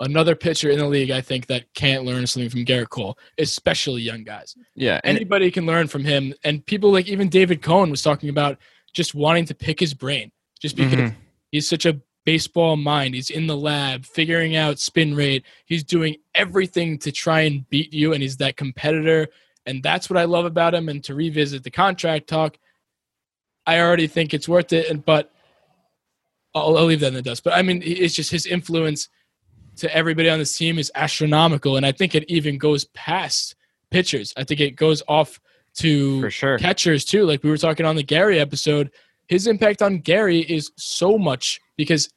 another 0.00 0.34
pitcher 0.36 0.70
in 0.70 0.78
the 0.78 0.86
league, 0.86 1.10
I 1.10 1.20
think 1.20 1.46
that 1.46 1.64
can't 1.74 2.04
learn 2.04 2.26
something 2.26 2.50
from 2.50 2.64
Gerrit 2.64 2.88
Cole, 2.90 3.18
especially 3.38 4.02
young 4.02 4.24
guys 4.24 4.54
yeah 4.74 5.00
anybody 5.04 5.50
can 5.50 5.64
learn 5.66 5.86
from 5.88 6.04
him. 6.04 6.34
And 6.44 6.64
people 6.66 6.92
like 6.92 7.08
even 7.08 7.28
David 7.28 7.62
Cone 7.62 7.90
was 7.90 8.02
talking 8.02 8.28
about 8.28 8.58
just 8.92 9.14
wanting 9.14 9.44
to 9.46 9.54
pick 9.54 9.80
his 9.80 9.94
brain, 9.94 10.30
just 10.60 10.76
because 10.76 11.10
Mhm. 11.10 11.14
he's 11.50 11.68
such 11.68 11.86
a 11.86 12.00
baseball 12.26 12.76
mind. 12.76 13.14
He's 13.14 13.30
in 13.30 13.46
the 13.46 13.56
lab 13.56 14.04
figuring 14.04 14.56
out 14.56 14.78
spin 14.78 15.14
rate. 15.14 15.46
He's 15.64 15.84
doing 15.84 16.16
everything 16.34 16.98
to 16.98 17.12
try 17.12 17.42
and 17.42 17.66
beat 17.70 17.94
you, 17.94 18.12
and 18.12 18.20
he's 18.20 18.36
that 18.38 18.58
competitor. 18.58 19.28
And 19.64 19.82
that's 19.82 20.10
what 20.10 20.18
I 20.18 20.24
love 20.24 20.44
about 20.44 20.74
him. 20.74 20.90
And 20.90 21.02
to 21.04 21.14
revisit 21.14 21.62
the 21.62 21.70
contract 21.70 22.28
talk, 22.28 22.58
I 23.66 23.80
already 23.80 24.08
think 24.08 24.34
it's 24.34 24.48
worth 24.48 24.72
it. 24.74 24.90
And 24.90 25.02
but 25.02 25.32
I'll, 26.54 26.76
I'll 26.76 26.84
leave 26.84 27.00
that 27.00 27.08
in 27.08 27.14
the 27.14 27.22
dust. 27.22 27.44
But 27.44 27.54
I 27.54 27.62
mean, 27.62 27.82
it's 27.84 28.14
just 28.14 28.30
his 28.30 28.44
influence 28.44 29.08
to 29.76 29.94
everybody 29.94 30.28
on 30.28 30.38
this 30.38 30.56
team 30.56 30.78
is 30.78 30.90
astronomical, 30.94 31.76
and 31.76 31.86
I 31.86 31.92
think 31.92 32.14
it 32.14 32.24
even 32.28 32.58
goes 32.58 32.84
past 32.86 33.54
pitchers. 33.90 34.34
I 34.36 34.44
think 34.44 34.60
it 34.60 34.76
goes 34.76 35.02
off 35.06 35.40
to 35.76 36.28
sure 36.30 36.58
catchers 36.58 37.04
too. 37.04 37.24
Like 37.24 37.44
we 37.44 37.50
were 37.50 37.58
talking 37.58 37.86
on 37.86 37.96
the 37.96 38.02
Gary 38.02 38.40
episode, 38.40 38.90
his 39.28 39.46
impact 39.46 39.82
on 39.82 39.98
Gary 39.98 40.40
is 40.40 40.72
so 40.76 41.18
much 41.18 41.60
because 41.76 42.08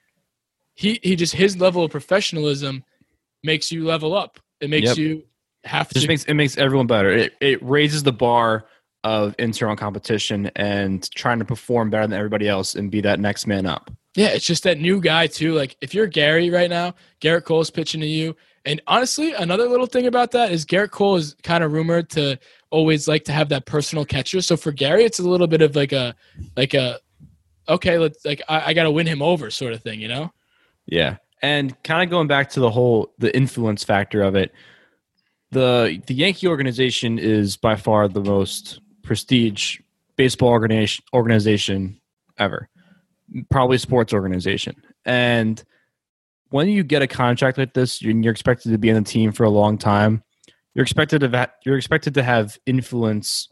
he 0.79 0.97
he 1.03 1.17
just 1.17 1.33
his 1.35 1.57
level 1.59 1.83
of 1.83 1.91
professionalism 1.91 2.85
makes 3.43 3.69
you 3.69 3.83
level 3.83 4.15
up. 4.15 4.39
It 4.61 4.69
makes 4.69 4.87
Yep. 4.87 4.97
you 4.97 5.23
have 5.65 5.87
It 5.91 5.95
just 5.95 6.05
to 6.05 6.07
makes 6.07 6.23
it 6.23 6.35
makes 6.35 6.57
everyone 6.57 6.87
better. 6.87 7.11
It 7.11 7.33
it 7.41 7.61
raises 7.61 8.03
the 8.03 8.13
bar 8.13 8.65
of 9.03 9.35
internal 9.37 9.75
competition 9.75 10.49
and 10.55 11.09
trying 11.11 11.39
to 11.39 11.45
perform 11.45 11.89
better 11.89 12.07
than 12.07 12.17
everybody 12.17 12.47
else 12.47 12.75
and 12.75 12.89
be 12.89 13.01
that 13.01 13.19
next 13.19 13.45
man 13.45 13.65
up. 13.65 13.91
Yeah, 14.15 14.27
it's 14.27 14.45
just 14.45 14.63
that 14.63 14.79
new 14.79 15.01
guy 15.01 15.27
too. 15.27 15.53
Like 15.53 15.75
if 15.81 15.93
you're 15.93 16.07
Gary 16.07 16.49
right 16.49 16.69
now, 16.69 16.95
Gerrit 17.19 17.43
Cole's 17.43 17.69
pitching 17.69 17.99
to 17.99 18.07
you. 18.07 18.33
And 18.63 18.81
honestly, 18.87 19.33
another 19.33 19.67
little 19.67 19.85
thing 19.85 20.07
about 20.07 20.31
that 20.31 20.49
is 20.53 20.65
Gerrit 20.65 20.91
Cole 20.91 21.17
is 21.17 21.35
kind 21.43 21.61
of 21.61 21.73
rumored 21.73 22.09
to 22.11 22.39
always 22.69 23.05
like 23.05 23.25
to 23.25 23.33
have 23.33 23.49
that 23.49 23.65
personal 23.65 24.05
catcher. 24.05 24.41
So 24.41 24.55
for 24.55 24.71
Gary, 24.71 25.03
it's 25.03 25.19
a 25.19 25.23
little 25.23 25.47
bit 25.47 25.61
of 25.61 25.75
like 25.75 25.91
a 25.91 26.15
like 26.55 26.73
a 26.73 26.99
okay, 27.67 27.97
let's 27.97 28.23
like 28.23 28.41
I, 28.47 28.67
I 28.67 28.73
gotta 28.73 28.91
win 28.91 29.07
him 29.07 29.21
over 29.21 29.51
sort 29.51 29.73
of 29.73 29.83
thing, 29.83 29.99
you 29.99 30.07
know? 30.07 30.31
Yeah. 30.91 31.17
And 31.41 31.81
kind 31.83 32.03
of 32.03 32.09
going 32.09 32.27
back 32.27 32.49
to 32.51 32.59
the 32.59 32.69
whole 32.69 33.13
the 33.17 33.35
influence 33.35 33.83
factor 33.83 34.21
of 34.21 34.35
it, 34.35 34.51
the 35.51 36.01
the 36.05 36.13
Yankee 36.13 36.47
organization 36.47 37.17
is 37.17 37.55
by 37.55 37.75
far 37.75 38.07
the 38.07 38.21
most 38.21 38.81
prestige 39.03 39.79
baseball 40.15 40.49
organization 40.49 41.05
organization 41.13 41.99
ever. 42.37 42.67
Probably 43.49 43.77
sports 43.77 44.13
organization. 44.13 44.75
And 45.05 45.63
when 46.49 46.67
you 46.67 46.83
get 46.83 47.01
a 47.01 47.07
contract 47.07 47.57
like 47.57 47.73
this, 47.73 48.01
you're, 48.01 48.15
you're 48.15 48.31
expected 48.31 48.71
to 48.71 48.77
be 48.77 48.89
in 48.89 48.95
the 48.95 49.09
team 49.09 49.31
for 49.31 49.43
a 49.43 49.49
long 49.49 49.77
time. 49.77 50.23
You're 50.73 50.83
expected 50.83 51.19
to 51.21 51.27
va- 51.27 51.53
you're 51.65 51.77
expected 51.77 52.13
to 52.15 52.23
have 52.23 52.57
influence 52.65 53.47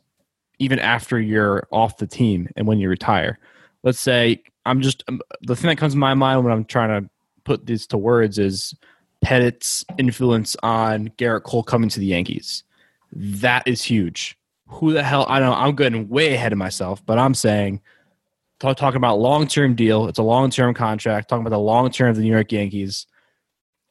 even 0.59 0.79
after 0.79 1.19
you're 1.19 1.67
off 1.71 1.97
the 1.97 2.07
team 2.07 2.49
and 2.55 2.67
when 2.67 2.79
you 2.79 2.89
retire. 2.89 3.39
Let's 3.83 3.99
say 3.99 4.41
I'm 4.65 4.81
just 4.81 5.03
um, 5.07 5.21
the 5.41 5.55
thing 5.55 5.69
that 5.69 5.77
comes 5.77 5.93
to 5.93 5.99
my 5.99 6.13
mind 6.13 6.43
when 6.43 6.53
I'm 6.53 6.65
trying 6.65 7.01
to 7.01 7.09
put 7.47 7.65
this 7.65 7.87
to 7.87 7.97
words 7.97 8.37
is 8.37 8.75
Pettitte's 9.21 9.85
influence 9.97 10.57
on 10.61 11.07
Gerrit 11.17 11.43
Cole 11.43 11.63
coming 11.63 11.87
to 11.89 11.99
the 11.99 12.05
Yankees. 12.05 12.65
That 13.13 13.65
is 13.65 13.81
huge. 13.81 14.37
Who 14.67 14.91
the 14.91 15.01
hell? 15.01 15.25
I 15.29 15.39
don't 15.39 15.51
know. 15.51 15.55
I'm 15.55 15.75
getting 15.77 16.09
way 16.09 16.33
ahead 16.33 16.51
of 16.51 16.57
myself, 16.57 17.03
but 17.05 17.17
I'm 17.17 17.33
saying, 17.33 17.79
talk, 18.59 18.75
talking 18.75 18.97
about 18.97 19.19
long 19.19 19.47
term 19.47 19.75
deal. 19.75 20.09
It's 20.09 20.19
a 20.19 20.23
long 20.23 20.49
term 20.49 20.73
contract. 20.73 21.29
Talking 21.29 21.47
about 21.47 21.55
the 21.55 21.63
long 21.63 21.89
term 21.89 22.09
of 22.09 22.17
the 22.17 22.21
New 22.21 22.31
York 22.31 22.51
Yankees. 22.51 23.07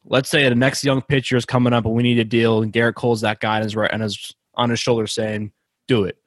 Let's 0.04 0.28
say 0.28 0.46
the 0.46 0.54
next 0.54 0.84
young 0.84 1.00
pitcher 1.00 1.38
is 1.38 1.46
coming 1.46 1.72
up 1.72 1.86
and 1.86 1.94
we 1.94 2.02
need 2.02 2.18
a 2.18 2.25
deal, 2.25 2.62
and 2.62 2.75
Gerrit 2.75 2.94
Cole's 2.94 3.22
that 3.22 3.40
guy 3.40 3.56
and 3.56 3.66
is 3.66 3.75
right 3.75 3.90
and 3.90 4.02
is 4.02 4.34
on 4.54 4.68
his 4.68 4.78
shoulder 4.78 5.06
saying, 5.06 5.50
"Do 5.88 6.04
it." 6.04 6.18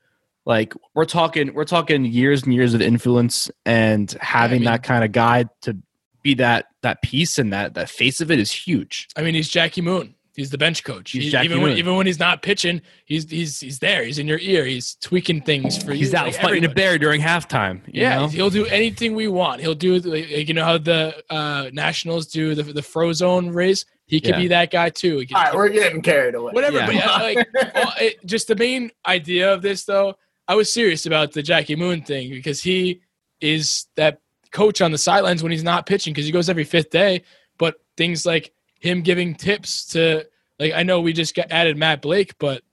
Like 0.47 0.73
we're 0.95 1.05
talking, 1.05 1.53
we're 1.53 1.63
talking 1.63 2.05
years 2.05 2.41
and 2.41 2.55
years 2.55 2.73
of 2.73 2.81
influence, 2.81 3.51
and 3.67 4.09
having 4.19 4.61
mean- 4.61 4.65
that 4.65 4.81
kind 4.81 5.03
of 5.03 5.11
guy 5.11 5.45
to 5.61 5.77
be 6.21 6.33
that 6.35 6.67
that 6.81 7.01
piece 7.01 7.37
and 7.37 7.51
that 7.53 7.73
that 7.75 7.89
face 7.89 8.21
of 8.21 8.31
it 8.31 8.39
is 8.39 8.51
huge. 8.51 9.07
I 9.15 9.21
mean, 9.21 9.35
he's 9.35 9.49
Jackie 9.49 9.81
Moon. 9.81 10.15
He's 10.35 10.51
the 10.51 10.57
bench 10.57 10.85
coach. 10.85 11.11
He's 11.11 11.25
He- 11.25 11.29
Jackie 11.31 11.45
even 11.49 11.61
when 11.61 11.77
even 11.77 11.95
when 11.97 12.05
he's 12.07 12.19
not 12.19 12.41
pitching, 12.41 12.81
he's 13.05 13.29
he's 13.29 13.59
he's 13.59 13.79
there. 13.79 14.03
He's 14.05 14.19
in 14.19 14.27
your 14.27 14.39
ear. 14.39 14.63
He's 14.65 14.95
tweaking 15.01 15.41
things 15.41 15.81
for 15.83 15.91
you. 15.91 15.97
He's 15.97 16.13
out 16.13 16.27
like 16.27 16.35
fighting 16.35 16.63
a 16.63 16.69
bear 16.69 16.97
during 16.97 17.19
halftime. 17.19 17.81
you 17.87 18.01
Yeah, 18.03 18.19
know? 18.19 18.27
he'll 18.29 18.49
do 18.49 18.65
anything 18.67 19.15
we 19.15 19.27
want. 19.27 19.59
He'll 19.59 19.75
do 19.75 19.99
like, 19.99 20.47
you 20.47 20.53
know 20.53 20.63
how 20.63 20.77
the 20.77 21.21
uh, 21.29 21.69
Nationals 21.73 22.27
do 22.27 22.55
the 22.55 22.63
the 22.63 22.81
Frozone 22.81 23.53
race. 23.53 23.83
He 24.05 24.21
could 24.21 24.31
Yeah. 24.35 24.39
be 24.39 24.47
that 24.47 24.71
guy 24.71 24.89
too. 24.89 25.25
All 25.35 25.43
right, 25.43 25.53
we're 25.53 25.69
getting 25.69 26.01
carried 26.01 26.35
away. 26.35 26.51
whatever. 26.53 26.77
Yeah. 26.79 26.85
But 26.85 26.95
yeah, 26.95 27.17
like 27.17 27.47
well, 27.75 27.93
it, 27.99 28.25
just 28.25 28.47
the 28.47 28.55
main 28.55 28.91
idea 29.05 29.53
of 29.53 29.61
this 29.61 29.83
though, 29.83 30.15
I 30.47 30.55
was 30.55 30.71
serious 30.71 31.05
about 31.05 31.33
the 31.33 31.43
Jackie 31.43 31.75
Moon 31.75 32.01
thing 32.01 32.29
because 32.29 32.63
he 32.63 33.01
is 33.41 33.87
that 33.97 34.21
coach 34.51 34.81
on 34.81 34.91
the 34.91 34.97
sidelines 34.97 35.43
when 35.43 35.51
he's 35.51 35.63
not 35.63 35.85
pitching 35.85 36.13
because 36.13 36.25
he 36.25 36.31
goes 36.31 36.49
every 36.49 36.63
fifth 36.63 36.89
day. 36.89 37.23
But 37.57 37.75
things 37.97 38.25
like 38.25 38.51
him 38.79 39.01
giving 39.01 39.35
tips 39.35 39.85
to 39.87 40.25
like 40.59 40.73
I 40.73 40.83
know 40.83 41.01
we 41.01 41.13
just 41.13 41.35
got 41.35 41.51
added 41.51 41.77
Matt 41.77 42.01
Blake, 42.01 42.37
but 42.39 42.63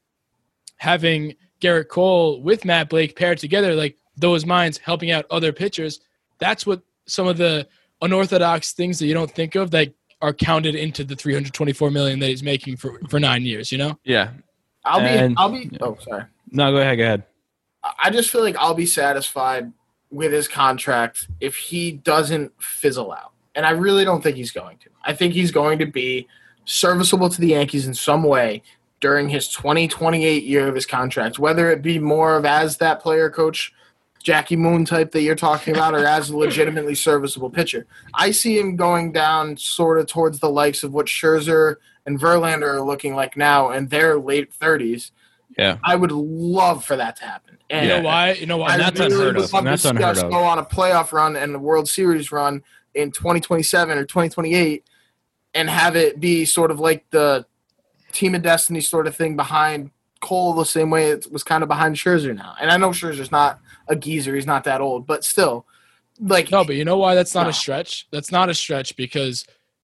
having 0.76 1.34
Gerrit 1.60 1.88
Cole 1.88 2.42
with 2.42 2.64
Matt 2.64 2.88
Blake 2.88 3.16
paired 3.16 3.38
together, 3.38 3.74
like 3.74 3.96
those 4.16 4.46
minds 4.46 4.78
helping 4.78 5.10
out 5.10 5.26
other 5.30 5.52
pitchers, 5.52 6.00
that's 6.38 6.66
what 6.66 6.82
some 7.06 7.26
of 7.26 7.36
the 7.36 7.66
unorthodox 8.02 8.72
things 8.72 8.98
that 8.98 9.06
you 9.06 9.14
don't 9.14 9.30
think 9.30 9.54
of 9.54 9.70
that 9.70 9.92
are 10.20 10.32
counted 10.32 10.74
into 10.74 11.04
the 11.04 11.14
324 11.14 11.90
million 11.90 12.18
that 12.18 12.28
he's 12.28 12.42
making 12.42 12.76
for 12.76 13.00
for 13.08 13.20
nine 13.20 13.42
years. 13.42 13.70
You 13.70 13.78
know, 13.78 13.98
yeah. 14.04 14.30
I'll 14.84 15.00
be. 15.00 15.34
I'll 15.36 15.50
be. 15.50 15.70
Oh, 15.80 15.98
sorry. 16.00 16.24
No, 16.50 16.70
go 16.70 16.78
ahead. 16.78 16.98
Go 16.98 17.04
ahead. 17.04 17.24
I 18.02 18.10
just 18.10 18.30
feel 18.30 18.42
like 18.42 18.56
I'll 18.56 18.74
be 18.74 18.86
satisfied 18.86 19.72
with 20.10 20.32
his 20.32 20.48
contract 20.48 21.28
if 21.40 21.56
he 21.56 21.92
doesn't 21.92 22.52
fizzle 22.62 23.12
out. 23.12 23.32
And 23.54 23.66
I 23.66 23.70
really 23.70 24.04
don't 24.04 24.22
think 24.22 24.36
he's 24.36 24.52
going 24.52 24.78
to. 24.78 24.90
I 25.04 25.14
think 25.14 25.32
he's 25.32 25.50
going 25.50 25.78
to 25.78 25.86
be 25.86 26.28
serviceable 26.64 27.28
to 27.30 27.40
the 27.40 27.48
Yankees 27.48 27.86
in 27.86 27.94
some 27.94 28.22
way 28.22 28.62
during 29.00 29.28
his 29.28 29.48
2028 29.48 30.44
year 30.44 30.68
of 30.68 30.74
his 30.74 30.86
contract, 30.86 31.38
whether 31.38 31.70
it 31.70 31.82
be 31.82 31.98
more 31.98 32.36
of 32.36 32.44
as 32.44 32.78
that 32.78 33.00
player 33.00 33.30
coach 33.30 33.72
Jackie 34.22 34.56
Moon 34.56 34.84
type 34.84 35.12
that 35.12 35.22
you're 35.22 35.36
talking 35.36 35.74
about 35.74 35.94
or 35.94 36.04
as 36.04 36.30
a 36.30 36.36
legitimately 36.36 36.96
serviceable 36.96 37.50
pitcher. 37.50 37.86
I 38.14 38.32
see 38.32 38.58
him 38.58 38.74
going 38.74 39.12
down 39.12 39.56
sort 39.56 40.00
of 40.00 40.06
towards 40.06 40.40
the 40.40 40.50
likes 40.50 40.82
of 40.82 40.92
what 40.92 41.06
Scherzer 41.06 41.76
and 42.06 42.20
Verlander 42.20 42.74
are 42.74 42.82
looking 42.82 43.14
like 43.14 43.36
now 43.36 43.70
in 43.70 43.86
their 43.86 44.18
late 44.18 44.52
30s. 44.52 45.12
Yeah. 45.56 45.78
I 45.84 45.94
would 45.94 46.12
love 46.12 46.84
for 46.84 46.96
that 46.96 47.16
to 47.16 47.24
happen. 47.24 47.55
And 47.68 47.86
you 47.88 47.96
know 47.96 48.00
why? 48.02 48.32
You 48.32 48.46
know 48.46 48.56
why? 48.58 48.68
I 48.74 48.76
that's 48.76 48.98
really 49.00 49.14
unheard 49.14 49.36
would 49.36 49.44
of, 49.44 49.54
and 49.54 49.66
that's 49.66 49.82
to 49.82 49.88
see 49.88 49.96
unheard 49.96 50.18
of. 50.18 50.30
go 50.30 50.38
on 50.44 50.58
a 50.58 50.64
playoff 50.64 51.12
run 51.12 51.34
and 51.36 51.54
a 51.54 51.58
World 51.58 51.88
Series 51.88 52.30
run 52.30 52.62
in 52.94 53.10
2027 53.10 53.98
or 53.98 54.04
2028 54.04 54.84
and 55.54 55.68
have 55.68 55.96
it 55.96 56.20
be 56.20 56.44
sort 56.44 56.70
of 56.70 56.78
like 56.80 57.04
the 57.10 57.44
team 58.12 58.34
of 58.34 58.42
destiny 58.42 58.80
sort 58.80 59.06
of 59.06 59.16
thing 59.16 59.36
behind 59.36 59.90
Cole 60.20 60.54
the 60.54 60.64
same 60.64 60.90
way 60.90 61.10
it 61.10 61.30
was 61.30 61.42
kind 61.42 61.62
of 61.62 61.68
behind 61.68 61.96
Scherzer 61.96 62.34
now. 62.34 62.54
And 62.60 62.70
I 62.70 62.76
know 62.76 62.90
Scherzer's 62.90 63.30
not 63.32 63.58
a 63.88 63.96
geezer, 63.96 64.34
he's 64.34 64.46
not 64.46 64.64
that 64.64 64.80
old, 64.80 65.06
but 65.06 65.24
still 65.24 65.66
like 66.20 66.50
No, 66.50 66.64
but 66.64 66.76
you 66.76 66.84
know 66.84 66.96
why 66.96 67.14
that's 67.14 67.34
not 67.34 67.44
No. 67.44 67.48
a 67.50 67.52
stretch? 67.52 68.06
That's 68.10 68.30
not 68.32 68.48
a 68.48 68.54
stretch 68.54 68.96
because 68.96 69.44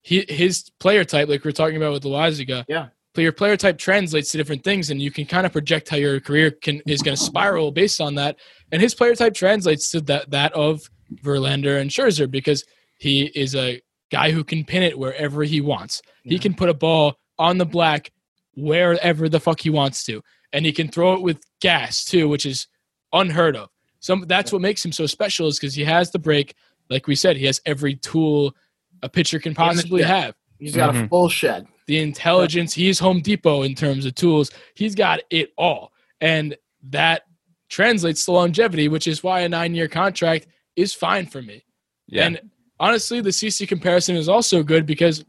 he 0.02 0.25
his 0.29 0.71
player 0.79 1.05
type, 1.05 1.29
like 1.29 1.43
we 1.45 1.49
are 1.49 1.52
talking 1.52 1.76
about 1.76 1.93
with 1.93 2.02
Loaisiga, 2.05 2.64
Yeah. 2.69 2.88
But 3.14 3.23
your 3.23 3.33
player 3.33 3.57
type 3.59 3.76
translates 3.78 4.31
to 4.33 4.38
different 4.38 4.64
things, 4.64 4.90
and 4.90 5.00
you 5.02 5.11
can 5.11 5.26
kind 5.26 5.45
of 5.45 5.52
project 5.52 5.88
how 5.90 5.97
your 5.99 6.19
career 6.19 6.50
can 6.50 6.81
is 6.87 7.02
going 7.02 7.16
to 7.16 7.23
spiral 7.23 7.71
based 7.71 8.00
on 8.00 8.14
that. 8.14 8.37
And 8.71 8.81
his 8.81 8.95
player 8.95 9.14
type 9.14 9.35
translates 9.35 9.90
to 9.90 10.00
that 10.02 10.31
that 10.31 10.52
of 10.54 10.88
Verlander 11.23 11.78
and 11.81 11.90
Scherzer 11.90 12.31
because 12.31 12.64
he 12.99 13.25
is 13.35 13.54
a 13.54 13.83
guy 14.11 14.31
who 14.31 14.42
can 14.45 14.64
pin 14.64 14.83
it 14.83 14.99
wherever 14.99 15.42
he 15.42 15.61
wants. 15.61 16.00
He 16.25 16.38
can 16.38 16.54
put 16.54 16.69
a 16.71 16.75
ball 16.75 17.16
on 17.38 17.59
the 17.59 17.66
black 17.66 18.11
wherever 18.54 19.28
the 19.28 19.40
fuck 19.40 19.61
he 19.61 19.71
wants 19.71 20.04
to, 20.04 20.23
and 20.52 20.64
he 20.64 20.73
can 20.73 20.88
throw 20.88 21.14
it 21.14 21.23
with 21.23 21.40
gas 21.61 22.04
too, 22.04 22.28
which 22.28 22.47
is 22.47 22.66
unheard 23.12 23.57
of. 23.57 23.69
Some 24.00 24.25
that's 24.26 24.52
what 24.52 24.62
makes 24.62 24.85
him 24.85 24.92
so 24.92 25.07
special 25.07 25.49
is 25.49 25.59
because 25.59 25.75
he 25.75 25.85
has 25.85 26.11
the 26.11 26.19
break. 26.19 26.54
Like 26.88 27.07
we 27.07 27.14
said, 27.14 27.37
he 27.37 27.45
has 27.47 27.61
every 27.66 27.97
tool 27.97 28.54
a 29.02 29.09
pitcher 29.09 29.38
can 29.38 29.54
possibly 29.54 30.02
have. 30.02 30.35
he's 30.59 30.76
got 30.76 30.90
a 30.90 30.92
Mhm. 30.92 31.09
full 31.09 31.28
shed. 31.28 31.66
The 31.87 31.99
intelligence, 31.99 32.73
he's 32.73 32.99
Home 32.99 33.21
Depot 33.21 33.62
in 33.62 33.75
terms 33.75 34.07
of 34.07 34.15
tools. 34.15 34.51
He's 34.75 34.95
got 34.95 35.21
it 35.31 35.53
all. 35.59 35.93
And 36.21 36.57
that 36.91 37.23
translates 37.69 38.25
to 38.27 38.33
longevity, 38.33 38.89
which 38.89 39.07
is 39.09 39.23
why 39.23 39.41
a 39.41 39.49
nine 39.49 39.75
year 39.75 39.89
contract 39.89 40.47
is 40.77 40.95
fine 40.95 41.27
for 41.27 41.43
me. 41.43 41.65
Yeah. 42.07 42.27
And 42.27 42.41
honestly, 42.79 43.21
the 43.21 43.31
CC 43.31 43.67
comparison 43.67 44.17
is 44.17 44.29
also 44.29 44.62
good 44.62 44.87
because 44.87 45.25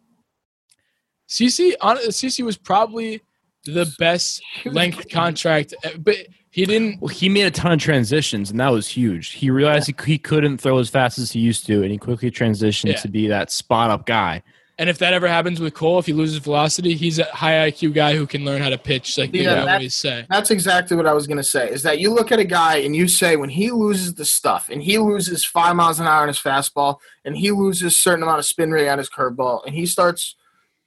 CC 1.30 1.74
hon- 1.82 1.98
CC 1.98 2.44
was 2.44 2.58
probably 2.58 3.22
the 3.66 3.92
best 3.98 4.42
length 4.66 5.10
contract, 5.10 5.74
uh, 5.86 5.92
but 5.98 6.18
he 6.52 6.66
didn't. 6.66 7.02
Well, 7.02 7.08
he 7.08 7.30
made 7.30 7.46
a 7.46 7.52
ton 7.52 7.72
of 7.72 7.80
transitions, 7.80 8.52
and 8.52 8.60
that 8.60 8.72
was 8.72 8.88
huge. 8.88 9.32
He 9.32 9.50
realized 9.50 9.88
he, 9.88 9.96
he 10.06 10.18
couldn't 10.18 10.58
throw 10.58 10.78
as 10.80 10.90
fast 10.90 11.18
as 11.18 11.32
he 11.32 11.40
used 11.40 11.66
to, 11.68 11.82
and 11.82 11.92
he 11.92 11.98
quickly 11.98 12.30
transitioned 12.30 12.92
Yeah. 12.92 12.98
to 12.98 13.08
be 13.08 13.28
that 13.28 13.52
spot 13.52 13.90
up 13.90 14.06
guy. 14.06 14.44
And 14.80 14.90
if 14.90 14.98
that 15.00 15.14
ever 15.14 15.28
happens 15.28 15.60
with 15.60 15.76
Cole, 15.76 16.00
if 16.00 16.08
he 16.08 16.14
loses 16.14 16.38
velocity, 16.38 16.96
he's 16.96 17.20
a 17.20 17.26
high 17.26 17.70
IQ 17.70 17.94
guy 17.94 18.16
who 18.16 18.26
can 18.26 18.44
learn 18.44 18.60
how 18.60 18.70
to 18.70 18.78
pitch, 18.78 19.18
like 19.20 19.32
Yeah, 19.32 19.66
they 19.66 19.72
always 19.72 19.94
say. 19.94 20.26
That's 20.30 20.50
exactly 20.50 20.98
what 20.98 21.06
I 21.06 21.14
was 21.14 21.28
going 21.28 21.38
to 21.38 21.44
say. 21.44 21.70
Is 21.70 21.84
that 21.84 22.00
you 22.00 22.12
look 22.12 22.32
at 22.32 22.40
a 22.40 22.44
guy 22.44 22.78
and 22.78 22.96
you 22.96 23.08
say 23.08 23.36
when 23.36 23.50
he 23.50 23.70
loses 23.70 24.16
the 24.16 24.26
stuff 24.26 24.70
and 24.72 24.82
he 24.82 24.98
loses 24.98 25.46
five 25.46 25.76
miles 25.76 26.00
an 26.00 26.08
hour 26.08 26.24
on 26.24 26.28
his 26.28 26.40
fastball 26.40 26.98
and 27.24 27.38
he 27.38 27.52
loses 27.52 27.84
a 27.84 27.92
certain 27.92 28.24
amount 28.24 28.40
of 28.40 28.46
spin 28.46 28.72
rate 28.72 28.90
on 28.90 28.98
his 28.98 29.12
curveball 29.12 29.64
and 29.68 29.76
he 29.76 29.86
starts, 29.86 30.36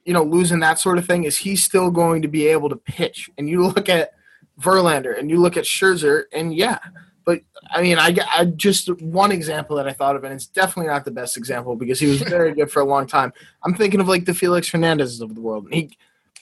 you 0.03 0.11
know, 0.11 0.23
losing 0.23 0.59
that 0.59 0.79
sort 0.79 0.97
of 0.97 1.05
thing, 1.05 1.23
is 1.23 1.37
he 1.37 1.55
still 1.55 1.89
going 1.89 2.21
to 2.21 2.27
be 2.27 2.47
able 2.47 2.67
to 2.67 2.75
pitch? 2.75 3.29
And 3.37 3.47
you 3.47 3.65
look 3.65 3.87
at 3.87 4.11
Verlander 4.59 5.17
and 5.17 5.29
you 5.29 5.39
look 5.39 5.55
at 5.55 5.63
Scherzer 5.63 6.23
and 6.33 6.53
yeah, 6.53 6.79
but 7.27 7.41
I 7.69 7.81
mean, 7.81 7.99
I, 7.99 8.15
I 8.31 8.45
just 8.45 8.89
one 9.01 9.33
example 9.33 9.75
that 9.75 9.85
I 9.85 9.91
thought 9.91 10.15
of, 10.15 10.23
and 10.23 10.33
it's 10.33 10.47
definitely 10.47 10.87
not 10.87 11.03
the 11.03 11.11
best 11.11 11.35
example 11.35 11.75
because 11.75 11.99
he 11.99 12.07
was 12.07 12.21
very 12.21 12.53
good 12.53 12.71
for 12.71 12.79
a 12.79 12.85
long 12.85 13.05
time. 13.05 13.33
I'm 13.63 13.75
thinking 13.75 13.99
of 13.99 14.07
like 14.07 14.23
the 14.23 14.33
Felix 14.33 14.69
Hernandez 14.69 15.19
of 15.19 15.35
the 15.35 15.41
world. 15.41 15.65
And 15.65 15.73
he 15.73 15.97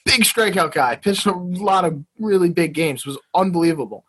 big 0.06 0.22
strikeout 0.22 0.76
guy, 0.76 0.96
pitched 0.96 1.26
a 1.26 1.34
lot 1.34 1.86
of 1.86 2.06
really 2.20 2.52
big 2.52 2.76
games, 2.76 3.04
was 3.04 3.18
unbelievable. 3.34 4.06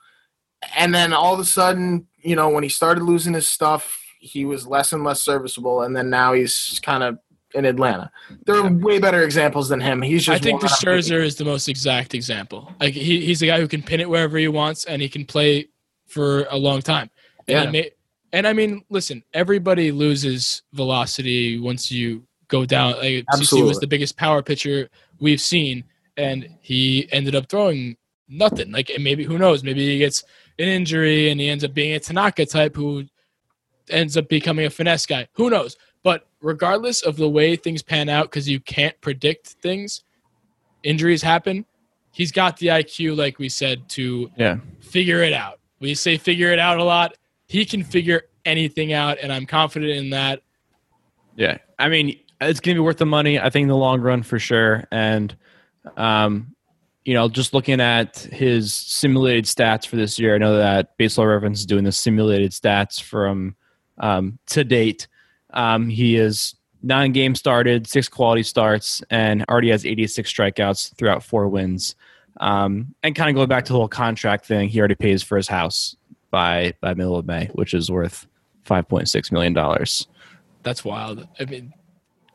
And 0.77 0.95
then 0.95 1.15
all 1.15 1.33
of 1.33 1.41
a 1.41 1.47
sudden, 1.47 2.09
you 2.19 2.37
know, 2.37 2.51
when 2.51 2.63
he 2.63 2.69
started 2.69 3.05
losing 3.05 3.33
his 3.33 3.49
stuff, 3.49 3.99
he 4.21 4.45
was 4.45 4.67
less 4.67 4.93
and 4.93 5.03
less 5.03 5.23
serviceable, 5.23 5.81
and 5.81 5.97
then 5.97 6.11
now 6.11 6.35
he's 6.35 6.79
kind 6.85 7.03
of 7.03 7.19
in 7.55 7.65
Atlanta. 7.65 8.11
There 8.45 8.57
are 8.57 8.71
way 8.71 8.99
better 8.99 9.23
examples 9.23 9.71
than 9.71 9.81
him. 9.81 10.03
He's 10.03 10.27
just 10.27 10.43
I 10.43 10.45
think 10.45 10.61
the 10.61 10.67
Scherzer 10.67 11.25
is 11.25 11.37
the 11.37 11.47
most 11.47 11.71
exact 11.71 12.13
example. 12.13 12.71
Like 12.79 12.93
he, 12.93 13.25
he's 13.25 13.41
the 13.41 13.47
guy 13.47 13.61
who 13.61 13.69
can 13.69 13.83
pin 13.83 14.01
it 14.01 14.11
wherever 14.11 14.37
he 14.37 14.49
wants, 14.49 14.85
and 14.85 15.01
he 15.01 15.09
can 15.09 15.25
play 15.25 15.69
for 16.07 16.45
a 16.51 16.57
long 16.57 16.81
time. 16.83 17.11
And, 17.49 17.49
Yeah. 17.49 17.65
he 17.67 17.71
may, 17.73 17.91
and 18.33 18.47
I 18.47 18.53
mean, 18.53 18.85
listen, 18.91 19.23
everybody 19.35 19.93
loses 19.93 20.63
velocity 20.73 21.59
once 21.59 21.91
you 21.91 22.25
go 22.49 22.65
down. 22.65 22.93
Like 22.99 23.25
CC 23.35 23.63
was 23.67 23.81
the 23.81 23.87
biggest 23.87 24.17
power 24.17 24.43
pitcher 24.43 24.89
we've 25.21 25.41
seen, 25.41 25.85
and 26.17 26.49
he 26.61 27.09
ended 27.13 27.35
up 27.35 27.49
throwing 27.49 27.97
nothing. 28.29 28.73
Like 28.73 28.91
and 28.91 29.03
maybe 29.05 29.25
who 29.25 29.39
knows? 29.39 29.63
Maybe 29.63 29.87
he 29.87 29.99
gets 29.99 30.23
an 30.59 30.69
injury 30.69 31.31
and 31.31 31.41
he 31.41 31.49
ends 31.49 31.65
up 31.65 31.75
being 31.75 31.95
a 31.95 32.01
Tanaka 32.01 32.47
type 32.47 32.75
who 32.75 33.05
ends 33.91 34.17
up 34.17 34.29
becoming 34.29 34.67
a 34.67 34.71
finesse 34.71 35.07
guy. 35.07 35.29
Who 35.35 35.51
knows? 35.51 35.77
But 36.03 36.27
regardless 36.41 37.03
of 37.03 37.17
the 37.17 37.29
way 37.29 37.57
things 37.57 37.83
pan 37.83 38.09
out, 38.09 38.31
because 38.31 38.49
you 38.49 38.61
can't 38.61 38.99
predict 39.01 39.49
things, 39.63 40.03
injuries 40.83 41.23
happen. 41.23 41.65
He's 42.11 42.33
got 42.33 42.57
the 42.57 42.69
IQ, 42.69 43.17
like 43.17 43.39
we 43.39 43.49
said, 43.49 43.89
to 43.91 44.31
Yeah. 44.37 44.59
figure 44.81 45.23
it 45.23 45.33
out. 45.33 45.61
We 45.81 45.95
say 45.95 46.17
figure 46.17 46.53
it 46.53 46.59
out 46.59 46.79
a 46.79 46.85
lot. 46.85 47.17
He 47.47 47.65
can 47.65 47.85
figure 47.85 48.23
anything 48.45 48.93
out, 48.93 49.19
and 49.23 49.33
I'm 49.33 49.47
confident 49.47 49.93
in 49.93 50.11
that. 50.11 50.43
Yeah. 51.37 51.59
I 51.79 51.89
mean, 51.89 52.19
it's 52.41 52.61
going 52.61 52.75
to 52.75 52.81
be 52.81 52.85
worth 52.85 52.99
the 52.99 53.07
money, 53.07 53.39
I 53.39 53.51
think, 53.51 53.65
in 53.65 53.69
the 53.69 53.77
long 53.77 54.01
run 54.01 54.23
for 54.23 54.39
sure. 54.39 54.87
And, 54.91 55.37
um, 55.97 56.55
you 57.05 57.15
know, 57.15 57.29
just 57.29 57.55
looking 57.55 57.81
at 57.81 58.19
his 58.19 58.75
simulated 58.75 59.45
stats 59.45 59.87
for 59.87 59.97
this 59.97 60.19
year, 60.19 60.35
I 60.35 60.39
know 60.39 60.57
that 60.57 60.97
Baseball 60.97 61.27
Reference 61.27 61.61
is 61.61 61.67
doing 61.67 61.85
the 61.85 61.93
simulated 61.93 62.53
stats 62.53 63.01
from 63.01 63.55
um, 63.99 64.39
to 64.47 64.65
date. 64.65 65.09
Um, 65.51 65.89
he 65.89 66.17
is 66.17 66.57
nine 66.83 67.13
games 67.13 67.39
started, 67.39 67.87
six 67.87 68.09
quality 68.09 68.43
starts, 68.43 69.03
and 69.11 69.45
already 69.49 69.71
has 69.71 69.87
86 69.87 70.33
strikeouts 70.33 70.97
throughout 70.97 71.23
four 71.23 71.49
wins. 71.49 71.95
Um, 72.41 72.95
and 73.03 73.15
kind 73.15 73.31
of 73.31 73.35
going 73.37 73.49
back 73.49 73.65
to 73.67 73.73
the 73.73 73.79
whole 73.79 73.89
contract 73.89 74.47
thing, 74.47 74.69
he 74.69 74.79
already 74.79 74.95
pays 74.95 75.23
for 75.23 75.37
his 75.37 75.49
house 75.49 75.97
by 76.31 76.75
by 76.81 76.95
middle 76.95 77.17
of 77.17 77.27
May, 77.27 77.47
which 77.55 77.73
is 77.75 77.91
worth 77.91 78.27
5.6 78.67 79.33
million 79.33 79.53
dollars. 79.53 80.07
That's 80.63 80.85
wild. 80.85 81.27
I 81.41 81.45
mean, 81.45 81.73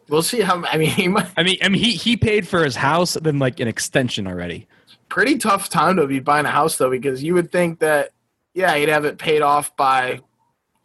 We'll 0.10 0.24
see 0.24 0.42
how. 0.42 0.66
I 0.66 0.78
mean, 0.78 0.90
he 0.90 1.08
might, 1.08 1.28
I 1.38 1.44
mean, 1.44 1.58
I 1.62 1.70
mean, 1.70 1.82
he 1.82 1.92
he 1.94 2.18
paid 2.18 2.46
for 2.48 2.64
his 2.66 2.76
house, 2.76 3.14
then 3.22 3.40
like 3.40 3.60
an 3.62 3.68
extension 3.70 4.28
already. 4.28 4.68
pretty 5.08 5.38
tough 5.38 5.70
time 5.70 5.96
to 5.98 6.08
be 6.08 6.20
buying 6.20 6.46
a 6.46 6.52
house 6.52 6.78
though, 6.78 6.90
because 6.90 7.24
you 7.24 7.34
would 7.34 7.52
think 7.52 7.80
that 7.80 8.10
Yeah, 8.54 8.76
he'd 8.76 8.90
have 8.90 9.06
it 9.06 9.18
paid 9.18 9.42
off 9.42 9.74
by 9.78 10.20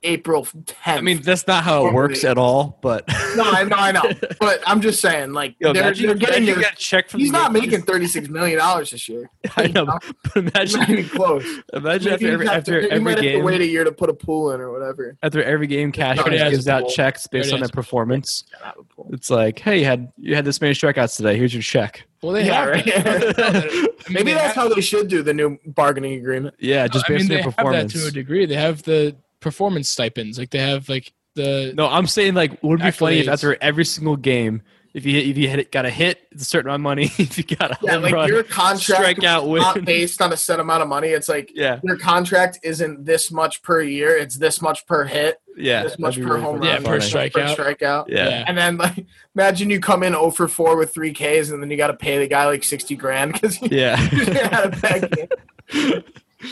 April 0.07 0.45
10th. 0.45 0.73
I 0.87 1.01
mean, 1.01 1.21
that's 1.23 1.47
not 1.47 1.65
how 1.65 1.87
it 1.87 1.93
works 1.95 2.25
at 2.25 2.39
all. 2.39 2.79
But 2.81 3.05
no, 3.37 3.43
I 3.45 3.65
know, 3.65 3.77
I 3.77 3.93
know, 3.93 4.03
but 4.41 4.61
I'm 4.67 4.81
just 4.81 5.01
saying, 5.01 5.33
like 5.33 5.57
Yo, 5.59 5.73
they're, 5.73 5.83
imagine- 5.83 6.07
they're 6.07 6.15
getting 6.15 6.45
imagine 6.45 6.55
you 6.57 6.63
their. 6.63 6.71
check 6.77 7.09
from 7.09 7.21
He's 7.21 7.31
the 7.33 7.39
not 7.39 7.53
Yankees. 7.53 7.71
making 7.73 7.87
36 7.87 8.29
million 8.29 8.59
dollars 8.59 8.91
this 8.93 9.09
year. 9.09 9.29
I 9.57 9.67
know, 9.67 9.85
but 9.87 10.05
Not 10.35 10.37
imagine, 10.37 10.83
even 10.91 11.09
close. 11.11 11.45
imagine 11.73 12.13
after 12.13 12.31
every, 12.33 12.49
after 12.49 12.81
to, 12.81 12.87
you 12.87 12.91
every 12.93 13.01
might 13.05 13.11
have 13.11 13.19
to 13.23 13.23
game, 13.33 13.45
wait 13.45 13.61
a 13.61 13.67
year 13.67 13.85
to 13.85 13.93
put 13.93 14.09
a 14.09 14.15
pool 14.15 14.53
in 14.53 14.61
or 14.61 14.71
whatever. 14.73 15.17
after 15.23 15.43
every 15.43 15.67
game, 15.67 15.93
Cash 15.93 16.19
Already 16.19 16.39
has 16.39 16.53
gives 16.53 16.69
out 16.69 16.89
checks 16.89 17.27
based 17.27 17.53
on 17.53 17.59
their 17.59 17.65
has 17.65 17.71
a 17.71 17.73
pool. 17.73 17.83
performance. 17.83 18.45
Gotta 18.53 18.65
have 18.67 18.75
a 18.79 18.85
pool. 18.85 19.11
It's 19.13 19.31
like, 19.31 19.59
hey, 19.59 19.81
you 19.81 19.85
had 19.85 20.13
you 20.19 20.35
had 20.35 20.45
this 20.45 20.61
many 20.61 20.75
strikeouts 20.75 21.17
today. 21.17 21.37
Here's 21.37 21.53
your 21.53 21.63
check. 21.63 22.07
Well, 22.23 22.33
they 22.33 22.47
Yeah, 22.47 22.61
have 22.61 22.69
right. 22.71 22.85
that. 22.85 23.95
Maybe 24.11 24.33
that's 24.33 24.55
how 24.55 24.69
they 24.69 24.81
should 24.81 25.09
do 25.09 25.23
the 25.23 25.35
new 25.35 25.59
bargaining 25.67 26.15
agreement. 26.15 26.55
Yeah, 26.59 26.87
just 26.89 27.05
I 27.09 27.13
mean, 27.13 27.19
based 27.19 27.29
they 27.29 27.35
on 27.37 27.39
their 27.39 27.43
have 27.45 27.51
that 27.53 27.57
performance. 27.57 27.93
to 27.93 28.07
a 28.07 28.11
degree. 28.11 28.47
They 28.47 28.55
have 28.55 28.83
the 28.85 29.17
performance 29.47 29.89
stipends. 29.91 30.39
Like 30.39 30.51
they 30.51 30.59
have 30.59 30.89
like 30.89 31.13
the 31.35 31.73
No, 31.77 31.87
I'm 31.89 32.07
saying 32.07 32.35
like, 32.35 32.63
would 32.63 32.81
it 32.81 32.85
be 32.85 32.91
funny 32.91 33.19
if 33.21 33.27
Accolades. 33.27 33.33
after 33.33 33.57
every 33.63 33.85
single 33.85 34.17
game, 34.17 34.63
if 34.95 35.05
you 35.05 35.19
if 35.19 35.37
you 35.37 35.49
hit 35.49 35.71
got 35.71 35.85
a 35.85 35.91
hit, 35.91 36.19
it's 36.33 36.43
a 36.43 36.47
certain 36.47 36.69
amount 36.71 36.81
of 36.81 36.83
money. 36.83 37.05
if 37.19 37.37
you 37.39 37.45
got 37.45 37.71
a 37.73 37.79
Yeah, 37.83 37.97
like 37.99 38.15
run, 38.15 38.29
your 38.29 38.43
contract 38.43 39.19
strikeout 39.21 39.43
is 39.43 39.49
win. 39.49 39.63
not 39.63 39.85
based 39.85 40.23
on 40.23 40.33
a 40.33 40.37
set 40.37 40.59
amount 40.59 40.83
of 40.83 40.89
money. 40.89 41.09
It's 41.09 41.29
like 41.29 41.53
yeah, 41.55 41.81
your 41.85 41.97
contract 41.99 42.61
isn't 42.63 43.05
this 43.05 43.31
much 43.31 43.63
per 43.63 43.83
year. 43.83 44.17
It's 44.17 44.37
this 44.39 44.63
much 44.63 44.87
per 44.87 45.05
hit, 45.05 45.39
yeah, 45.57 45.83
this 45.85 45.99
much 45.99 46.17
per 46.17 46.23
really 46.25 46.41
home 46.41 46.59
funny. 46.61 46.71
run, 46.73 46.83
Yeah, 46.83 46.89
per 46.89 46.99
this 46.99 47.13
much 47.15 47.33
strikeout. 47.33 47.57
Per 47.57 47.75
strikeout. 47.75 48.05
Yeah. 48.09 48.29
Yeah. 48.31 48.45
And 48.49 48.57
then 48.57 48.79
like, 48.79 49.05
imagine 49.35 49.69
you 49.69 49.81
come 49.81 50.03
in 50.03 50.15
0 50.15 50.31
for 50.31 50.49
4 50.49 50.77
with 50.79 50.95
three 50.95 51.13
Ks, 51.13 51.51
and 51.51 51.63
then 51.63 51.71
you 51.71 51.77
got 51.77 51.89
to 51.89 51.95
pay 51.95 52.19
the 52.19 52.27
guy 52.27 52.47
like 52.47 52.65
60 52.65 52.97
grand 52.97 53.35
because 53.35 53.61
you 53.61 53.69
yeah. 53.71 53.97
had 53.97 54.73
a 54.75 54.77
bad 54.81 55.11
game. 55.11 56.03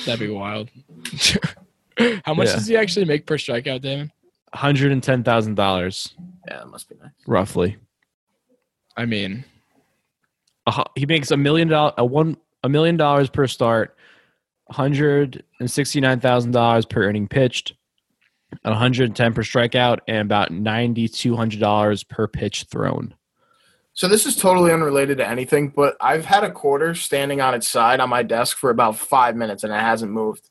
that'd 0.05 0.21
be 0.21 0.29
wild. 0.29 0.69
How 2.25 2.35
much 2.35 2.49
Yeah. 2.49 2.55
does 2.55 2.67
he 2.67 2.77
actually 2.77 3.05
make 3.07 3.27
per 3.27 3.37
strikeout, 3.37 3.81
Damin? 3.83 4.11
Hundred 4.53 4.93
and 4.93 5.03
ten 5.03 5.23
thousand 5.25 5.55
dollars, 5.57 6.15
Yeah, 6.49 6.59
that 6.59 6.69
must 6.69 6.89
be 6.89 6.95
nice. 7.03 7.11
roughly. 7.27 7.77
I 8.97 9.05
mean, 9.07 9.45
A 10.67 10.73
hu- 10.73 10.85
he 10.97 11.07
makes 11.07 11.31
a 11.31 11.37
million 11.37 11.69
dollar 11.69 11.93
a 11.99 12.05
one 12.05 12.37
a 12.63 12.69
million 12.69 12.97
dollars 12.97 13.29
per 13.29 13.47
start, 13.47 13.97
hundred 14.71 15.45
and 15.61 15.71
sixty 15.71 16.01
nine 16.01 16.21
thousand 16.21 16.53
dollars 16.53 16.87
per 16.87 17.09
inning 17.09 17.29
pitched, 17.29 17.75
one 18.63 18.75
hundred 18.75 19.05
and 19.07 19.17
ten 19.17 19.33
per 19.35 19.43
strikeout, 19.43 19.99
and 20.09 20.19
about 20.19 20.51
ninety 20.53 21.09
two 21.09 21.37
hundred 21.37 21.61
dollars 21.61 22.05
per 22.05 22.27
pitch 22.29 22.65
thrown. 22.71 23.15
So 23.93 24.09
this 24.09 24.27
is 24.27 24.35
totally 24.37 24.73
unrelated 24.73 25.19
to 25.19 25.29
anything, 25.29 25.69
but 25.69 25.97
I've 26.01 26.25
had 26.25 26.43
a 26.45 26.51
quarter 26.51 26.95
standing 26.95 27.41
on 27.41 27.55
its 27.55 27.69
side 27.69 28.01
on 28.01 28.09
my 28.09 28.23
desk 28.25 28.57
for 28.57 28.71
about 28.71 28.97
five 28.97 29.37
minutes, 29.37 29.63
and 29.65 29.73
it 29.73 29.81
hasn't 29.81 30.11
moved. 30.13 30.49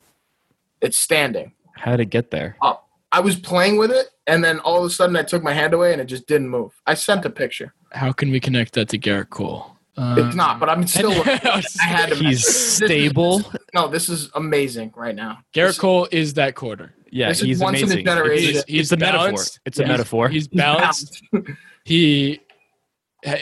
It's 0.83 0.97
standing. 0.97 1.53
How 1.75 1.91
did 1.91 2.01
it 2.01 2.09
get 2.11 2.29
there? 2.31 2.55
up. 2.61 2.87
I 3.11 3.19
was 3.19 3.35
playing 3.35 3.77
with 3.77 3.91
it, 3.91 4.07
and 4.25 4.43
then 4.43 4.59
all 4.59 4.79
of 4.79 4.85
a 4.85 4.89
sudden 4.89 5.15
I 5.15 5.21
took 5.23 5.43
my 5.43 5.53
hand 5.53 5.73
away, 5.73 5.91
and 5.93 6.01
it 6.01 6.05
just 6.05 6.25
didn't 6.27 6.49
move. 6.49 6.71
I 6.87 6.93
sent 6.95 7.25
a 7.25 7.29
picture. 7.29 7.73
how 7.91 8.11
can 8.11 8.31
we 8.31 8.39
connect 8.39 8.73
that 8.73 8.89
to 8.89 8.97
Gerrit 8.97 9.29
Cole? 9.29 9.69
Um, 9.97 10.17
it's 10.17 10.35
not, 10.35 10.59
but 10.59 10.67
I'm 10.69 10.87
still. 10.95 11.11
I 11.25 11.69
had 11.79 12.09
to. 12.09 12.15
He's 12.15 12.43
This 12.43 12.55
is- 12.55 12.75
stable. 12.77 13.41
No, 13.75 13.87
this 13.87 14.09
is 14.09 14.31
amazing 14.33 14.91
right 14.95 15.15
now. 15.15 15.39
Gerrit 15.53 15.67
This- 15.67 15.79
Cole 15.79 16.07
is 16.11 16.33
that 16.33 16.55
quarter. 16.55 16.93
Yeah, 17.11 17.29
This 17.29 17.41
is 17.41 17.45
he's 17.45 17.59
once 17.59 17.77
in 17.77 17.83
a 17.83 17.85
amazing. 17.85 18.05
generation. 18.05 18.55
It's, 18.55 18.63
He's 18.67 18.81
it's 18.81 18.91
a 18.93 18.97
metaphor. 18.97 19.19
balanced. 19.27 19.59
It's 19.67 19.77
a 19.79 19.83
He's- 19.83 19.89
metaphor. 19.91 20.29
He's 20.29 20.47
balanced. 20.47 21.21
he 21.85 22.39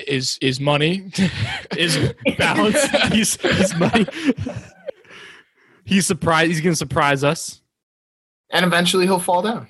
is 0.05 0.38
is 0.41 0.60
money 0.60 1.10
is 1.77 1.98
balanced. 2.38 2.89
he's 3.13 3.41
he's 3.41 3.74
money. 3.77 4.05
He's 5.85 6.05
surprised. 6.07 6.51
He's 6.51 6.61
gonna 6.61 6.75
surprise 6.75 7.23
us. 7.23 7.61
and 8.51 8.65
eventually 8.65 9.05
he'll 9.05 9.19
fall 9.19 9.41
down. 9.41 9.67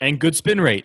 And 0.00 0.18
good 0.18 0.36
spin 0.36 0.60
rate. 0.60 0.84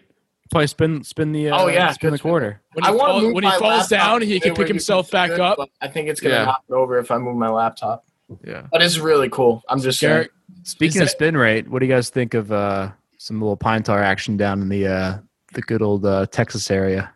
Probably 0.49 0.67
spin 0.67 1.03
spin 1.03 1.31
the. 1.33 1.49
Uh, 1.49 1.63
Oh, 1.63 1.67
yeah, 1.67 1.91
spin 1.91 2.11
the 2.11 2.19
quarter. 2.19 2.61
when 2.73 2.85
he, 2.85 2.89
I 2.89 2.93
want 2.93 3.11
fall- 3.23 3.33
when 3.33 3.43
he 3.43 3.51
falls 3.59 3.87
down, 3.89 4.21
he 4.21 4.39
can 4.39 4.55
pick 4.55 4.67
himself 4.67 5.07
see 5.07 5.11
back 5.11 5.31
good, 5.31 5.39
up. 5.41 5.59
I 5.81 5.87
think 5.89 6.07
it's 6.09 6.21
gonna 6.21 6.35
Yeah. 6.35 6.45
knock 6.45 6.63
it 6.69 6.73
over 6.73 6.97
if 6.99 7.11
I 7.11 7.17
move 7.17 7.35
my 7.35 7.49
laptop. 7.49 8.05
Yeah. 8.45 8.67
But 8.71 8.81
it's 8.81 8.97
really 8.97 9.29
cool. 9.29 9.61
I'm 9.69 9.79
just 9.81 9.99
saying. 9.99 10.25
Gerrit, 10.25 10.29
Speaking 10.63 11.01
of 11.01 11.09
spin 11.09 11.35
rate, 11.37 11.69
what 11.69 11.79
do 11.79 11.85
you 11.85 11.91
guys 11.91 12.09
think 12.09 12.33
of 12.33 12.51
uh, 12.51 12.91
some 13.17 13.39
little 13.41 13.57
pine 13.57 13.83
tar 13.83 14.01
action 14.01 14.37
down 14.37 14.61
in 14.61 14.69
the 14.69 14.87
uh, 14.87 15.17
the 15.53 15.61
good 15.61 15.81
old 15.81 16.05
uh, 16.05 16.25
Texas 16.27 16.69
area 16.71 17.13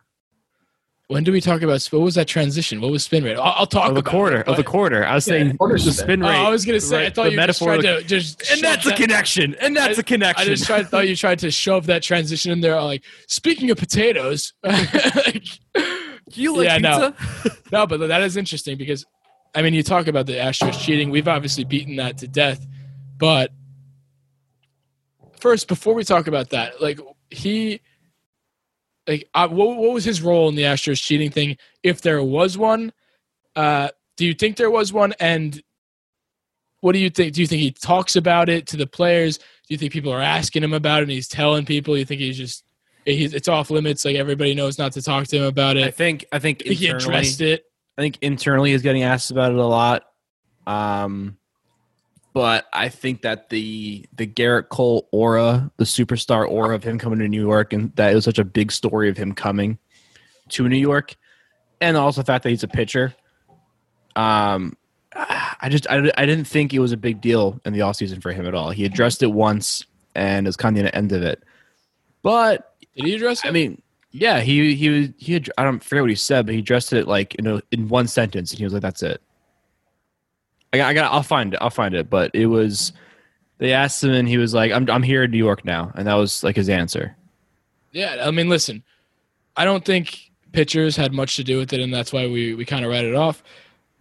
when 1.12 1.24
do 1.24 1.30
we 1.32 1.40
talk 1.40 1.62
about 1.62 1.82
what 1.86 2.00
was 2.02 2.14
that 2.16 2.26
transition? 2.26 2.80
What 2.80 2.90
was 2.90 3.04
spin 3.04 3.22
rate? 3.24 3.36
I'll, 3.36 3.54
I'll 3.58 3.66
talk 3.66 3.88
of 3.88 3.94
the 3.94 4.00
about 4.00 4.10
quarter 4.10 4.40
it, 4.40 4.48
of 4.48 4.56
the 4.56 4.64
quarter? 4.64 5.04
I 5.06 5.14
was 5.14 5.26
Yeah, 5.28 5.34
saying 5.34 5.56
quarter 5.58 5.74
the 5.74 5.80
spin. 5.80 5.92
spin 5.92 6.22
Oh, 6.24 6.28
rate. 6.28 6.36
I 6.36 6.48
was 6.50 6.64
gonna 6.64 6.80
say. 6.80 7.06
I 7.06 7.10
thought 7.10 7.30
you 7.32 7.38
were 7.38 7.46
just 7.46 7.62
tried 7.62 7.80
to 7.82 8.02
just. 8.02 8.40
and 8.40 8.48
shove 8.48 8.60
that's 8.62 8.86
a 8.86 8.88
that- 8.90 8.98
connection. 8.98 9.54
And 9.60 9.76
that's 9.76 9.98
I- 9.98 10.00
a 10.00 10.04
connection. 10.04 10.42
I 10.48 10.54
just 10.54 10.64
tried, 10.66 10.88
thought 10.88 11.08
you 11.08 11.16
tried 11.16 11.38
to 11.40 11.50
shove 11.50 11.86
that 11.86 12.02
transition 12.02 12.50
in 12.52 12.60
there. 12.60 12.80
Like 12.82 13.04
speaking 13.28 13.70
of 13.70 13.78
potatoes, 13.78 14.52
like, 14.64 15.44
you 16.32 16.56
like 16.56 16.66
yeah, 16.68 16.78
no. 16.78 17.12
pizza? 17.12 17.58
No, 17.70 17.86
but 17.86 17.98
that 18.08 18.22
is 18.22 18.36
interesting 18.36 18.76
because, 18.78 19.04
I 19.54 19.62
mean, 19.62 19.74
you 19.74 19.82
talk 19.82 20.06
about 20.06 20.26
the 20.26 20.34
Astros 20.34 20.80
cheating. 20.80 21.10
We've 21.10 21.28
obviously 21.28 21.64
beaten 21.64 21.96
that 21.96 22.18
to 22.18 22.28
death. 22.28 22.66
But 23.18 23.50
first, 25.40 25.68
before 25.68 25.94
we 25.94 26.04
talk 26.04 26.26
about 26.26 26.50
that, 26.50 26.80
like 26.80 26.98
he, 27.30 27.80
like, 29.06 29.28
uh, 29.34 29.48
what, 29.48 29.76
what 29.76 29.92
was 29.92 30.04
his 30.04 30.22
role 30.22 30.48
in 30.48 30.54
the 30.54 30.62
Astros 30.62 31.02
cheating 31.02 31.30
thing? 31.30 31.56
If 31.82 32.02
there 32.02 32.22
was 32.22 32.56
one, 32.56 32.92
uh, 33.56 33.88
do 34.16 34.26
you 34.26 34.34
think 34.34 34.56
there 34.56 34.70
was 34.70 34.92
one? 34.92 35.12
And 35.18 35.60
what 36.80 36.92
do 36.92 36.98
you 36.98 37.10
think? 37.10 37.34
Do 37.34 37.40
you 37.40 37.46
think 37.46 37.62
he 37.62 37.70
talks 37.70 38.16
about 38.16 38.48
it 38.48 38.66
to 38.68 38.76
the 38.76 38.86
players? 38.86 39.38
Do 39.38 39.44
you 39.68 39.78
think 39.78 39.92
people 39.92 40.12
are 40.12 40.20
asking 40.20 40.62
him 40.62 40.72
about 40.72 41.00
it 41.00 41.02
and 41.04 41.12
he's 41.12 41.28
telling 41.28 41.64
people? 41.64 41.96
You 41.96 42.04
think 42.04 42.20
he's 42.20 42.36
just, 42.36 42.64
he's, 43.04 43.34
it's 43.34 43.48
off 43.48 43.70
limits? 43.70 44.04
Like 44.04 44.16
everybody 44.16 44.54
knows 44.54 44.78
not 44.78 44.92
to 44.92 45.02
talk 45.02 45.26
to 45.28 45.36
him 45.36 45.44
about 45.44 45.76
I 45.76 45.82
it. 45.82 45.94
think 45.94 46.24
I 46.32 46.38
think 46.38 46.62
I 46.62 46.68
think 46.68 46.78
he 46.78 46.88
addressed 46.88 47.40
it. 47.40 47.64
I 47.96 48.02
think 48.02 48.18
internally 48.22 48.72
he's 48.72 48.82
getting 48.82 49.02
asked 49.02 49.30
about 49.30 49.52
it 49.52 49.58
a 49.58 49.66
lot. 49.66 50.04
Um, 50.66 51.36
but 52.32 52.66
I 52.72 52.88
think 52.88 53.22
that 53.22 53.50
the 53.50 54.06
the 54.14 54.26
Gerrit 54.26 54.68
Cole 54.68 55.08
aura, 55.12 55.70
the 55.76 55.84
superstar 55.84 56.48
aura 56.48 56.74
of 56.74 56.82
him 56.82 56.98
coming 56.98 57.18
to 57.18 57.28
New 57.28 57.40
York, 57.40 57.72
and 57.72 57.94
that 57.96 58.12
it 58.12 58.14
was 58.14 58.24
such 58.24 58.38
a 58.38 58.44
big 58.44 58.72
story 58.72 59.08
of 59.08 59.16
him 59.16 59.34
coming 59.34 59.78
to 60.50 60.68
New 60.68 60.78
York, 60.78 61.16
and 61.80 61.96
also 61.96 62.22
the 62.22 62.26
fact 62.26 62.44
that 62.44 62.50
he's 62.50 62.62
a 62.62 62.68
pitcher. 62.68 63.14
Um, 64.16 64.76
I 65.14 65.68
just 65.68 65.86
I, 65.90 66.10
I 66.16 66.26
didn't 66.26 66.46
think 66.46 66.72
it 66.72 66.78
was 66.78 66.92
a 66.92 66.96
big 66.96 67.20
deal 67.20 67.60
in 67.64 67.72
the 67.72 67.80
offseason 67.80 68.22
for 68.22 68.32
him 68.32 68.46
at 68.46 68.54
all. 68.54 68.70
He 68.70 68.84
addressed 68.84 69.22
it 69.22 69.32
once, 69.32 69.84
and 70.14 70.46
it 70.46 70.48
was 70.48 70.56
kind 70.56 70.76
of 70.78 70.84
the 70.84 70.94
end 70.94 71.12
of 71.12 71.22
it. 71.22 71.42
But 72.22 72.74
Did 72.96 73.06
he 73.06 73.14
address 73.14 73.44
it? 73.44 73.48
I 73.48 73.50
mean, 73.50 73.82
yeah, 74.10 74.40
he 74.40 74.74
he 74.74 74.88
was 74.88 75.08
he. 75.18 75.34
Had, 75.34 75.50
I 75.58 75.64
don't 75.64 75.82
forget 75.82 76.02
what 76.02 76.10
he 76.10 76.16
said, 76.16 76.46
but 76.46 76.54
he 76.54 76.60
addressed 76.60 76.92
it 76.92 77.06
like 77.06 77.34
you 77.38 77.44
know 77.44 77.60
in 77.70 77.88
one 77.88 78.06
sentence, 78.06 78.52
and 78.52 78.58
he 78.58 78.64
was 78.64 78.72
like, 78.72 78.82
"That's 78.82 79.02
it." 79.02 79.20
I 80.72 80.78
got, 80.78 80.88
I 80.88 80.94
got, 80.94 81.12
I'll 81.12 81.22
find 81.22 81.54
it, 81.54 81.58
I'll 81.60 81.70
find 81.70 81.94
it. 81.94 82.08
But 82.08 82.34
it 82.34 82.46
was, 82.46 82.92
they 83.58 83.72
asked 83.72 84.02
him, 84.02 84.12
and 84.12 84.28
he 84.28 84.38
was 84.38 84.54
like, 84.54 84.72
"I'm 84.72 84.88
I'm 84.90 85.02
here 85.02 85.24
in 85.24 85.30
New 85.30 85.38
York 85.38 85.64
now," 85.64 85.92
and 85.94 86.06
that 86.06 86.14
was 86.14 86.42
like 86.42 86.56
his 86.56 86.68
answer. 86.68 87.16
Yeah, 87.92 88.22
I 88.26 88.30
mean, 88.30 88.48
listen, 88.48 88.82
I 89.56 89.64
don't 89.64 89.84
think 89.84 90.30
pitchers 90.52 90.96
had 90.96 91.12
much 91.12 91.36
to 91.36 91.44
do 91.44 91.58
with 91.58 91.72
it, 91.72 91.80
and 91.80 91.92
that's 91.92 92.12
why 92.12 92.26
we, 92.26 92.54
we 92.54 92.64
kind 92.64 92.84
of 92.84 92.90
read 92.90 93.04
it 93.04 93.14
off. 93.14 93.42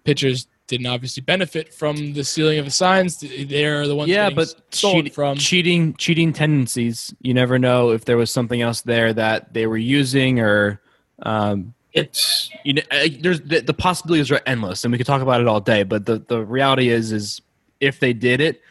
Pitchers 0.04 0.48
didn't 0.68 0.88
obviously 0.88 1.22
benefit 1.22 1.74
from 1.74 2.14
the 2.14 2.24
stealing 2.24 2.58
of 2.58 2.66
the 2.66 2.72
signs. 2.72 3.20
They're 3.20 3.88
the 3.88 3.96
ones 3.96 4.10
yeah, 4.10 4.30
but 4.30 4.56
cheat, 4.72 5.14
from. 5.14 5.38
cheating, 5.38 5.94
cheating 5.96 6.32
tendencies. 6.32 7.14
You 7.22 7.34
never 7.34 7.60
know 7.60 7.92
if 7.92 8.06
there 8.06 8.18
was 8.18 8.32
something 8.32 8.62
else 8.62 8.82
there 8.82 9.12
that 9.14 9.54
they 9.54 9.68
were 9.68 9.78
using, 9.78 10.40
or 10.40 10.80
um, 11.24 11.74
It's 11.94 12.50
you 12.64 12.74
know, 12.74 12.82
there's 13.20 13.42
the, 13.42 13.60
the 13.60 13.74
possibilities 13.74 14.32
are 14.32 14.42
endless, 14.46 14.84
and 14.84 14.92
we 14.92 14.98
could 14.98 15.08
talk 15.08 15.22
about 15.22 15.42
it 15.42 15.48
all 15.48 15.60
day. 15.60 15.84
But 15.84 16.06
the 16.06 16.20
the 16.20 16.44
reality 16.44 16.90
is, 16.90 17.12
is 17.12 17.42
if 17.80 18.00
they 18.00 18.14
did 18.14 18.40
it, 18.40 18.62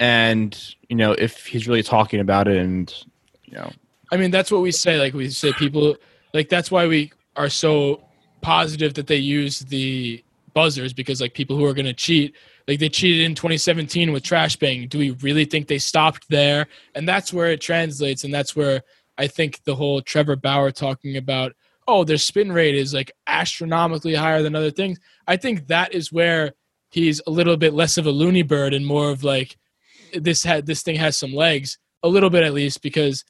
and 0.00 0.58
you 0.88 0.96
know, 0.96 1.12
if 1.12 1.46
he's 1.46 1.68
really 1.68 1.82
talking 1.82 2.20
about 2.20 2.48
it, 2.48 2.56
and 2.56 2.92
you 3.44 3.56
know, 3.58 3.70
I 4.10 4.16
mean, 4.16 4.30
that's 4.30 4.50
what 4.50 4.62
we 4.62 4.72
say. 4.72 4.98
Like 4.98 5.12
we 5.12 5.28
say, 5.30 5.52
people 5.52 5.96
like 6.32 6.48
that's 6.48 6.70
why 6.70 6.86
we 6.86 7.12
are 7.36 7.50
so 7.50 8.02
positive 8.40 8.94
that 8.94 9.06
they 9.06 9.16
use 9.16 9.60
the 9.60 10.24
buzzers 10.54 10.92
because 10.92 11.20
like 11.20 11.34
people 11.34 11.56
who 11.56 11.64
are 11.64 11.74
going 11.74 11.86
to 11.86 11.92
cheat, 11.92 12.34
like 12.68 12.78
they 12.78 12.88
cheated 12.88 13.24
in 13.24 13.34
2017 13.34 14.12
with 14.12 14.22
trash 14.22 14.56
bang. 14.56 14.88
Do 14.88 14.98
we 14.98 15.10
really 15.10 15.44
think 15.44 15.68
they 15.68 15.78
stopped 15.78 16.28
there? 16.28 16.66
And 16.94 17.08
that's 17.08 17.32
where 17.32 17.50
it 17.50 17.60
translates, 17.60 18.24
and 18.24 18.32
that's 18.32 18.56
where 18.56 18.82
I 19.18 19.26
think 19.26 19.62
the 19.64 19.74
whole 19.74 20.00
Trevor 20.00 20.36
Bauer 20.36 20.70
talking 20.70 21.16
about 21.16 21.52
oh 21.88 22.04
their 22.04 22.18
spin 22.18 22.52
rate 22.52 22.74
is 22.74 22.94
like 22.94 23.12
astronomically 23.26 24.14
higher 24.14 24.42
than 24.42 24.54
other 24.54 24.70
things. 24.70 24.98
I 25.26 25.36
think 25.36 25.68
that 25.68 25.94
is 25.94 26.12
where 26.12 26.52
he's 26.90 27.20
a 27.26 27.30
little 27.30 27.56
bit 27.56 27.74
less 27.74 27.98
of 27.98 28.06
a 28.06 28.10
loony 28.10 28.42
bird 28.42 28.74
and 28.74 28.86
more 28.86 29.10
of 29.10 29.24
like 29.24 29.56
this 30.14 30.42
had 30.42 30.66
this 30.66 30.82
thing 30.82 30.96
has 30.96 31.18
some 31.18 31.32
legs 31.32 31.78
a 32.02 32.08
little 32.08 32.30
bit 32.30 32.42
at 32.42 32.54
least 32.54 32.82
because 32.82 33.24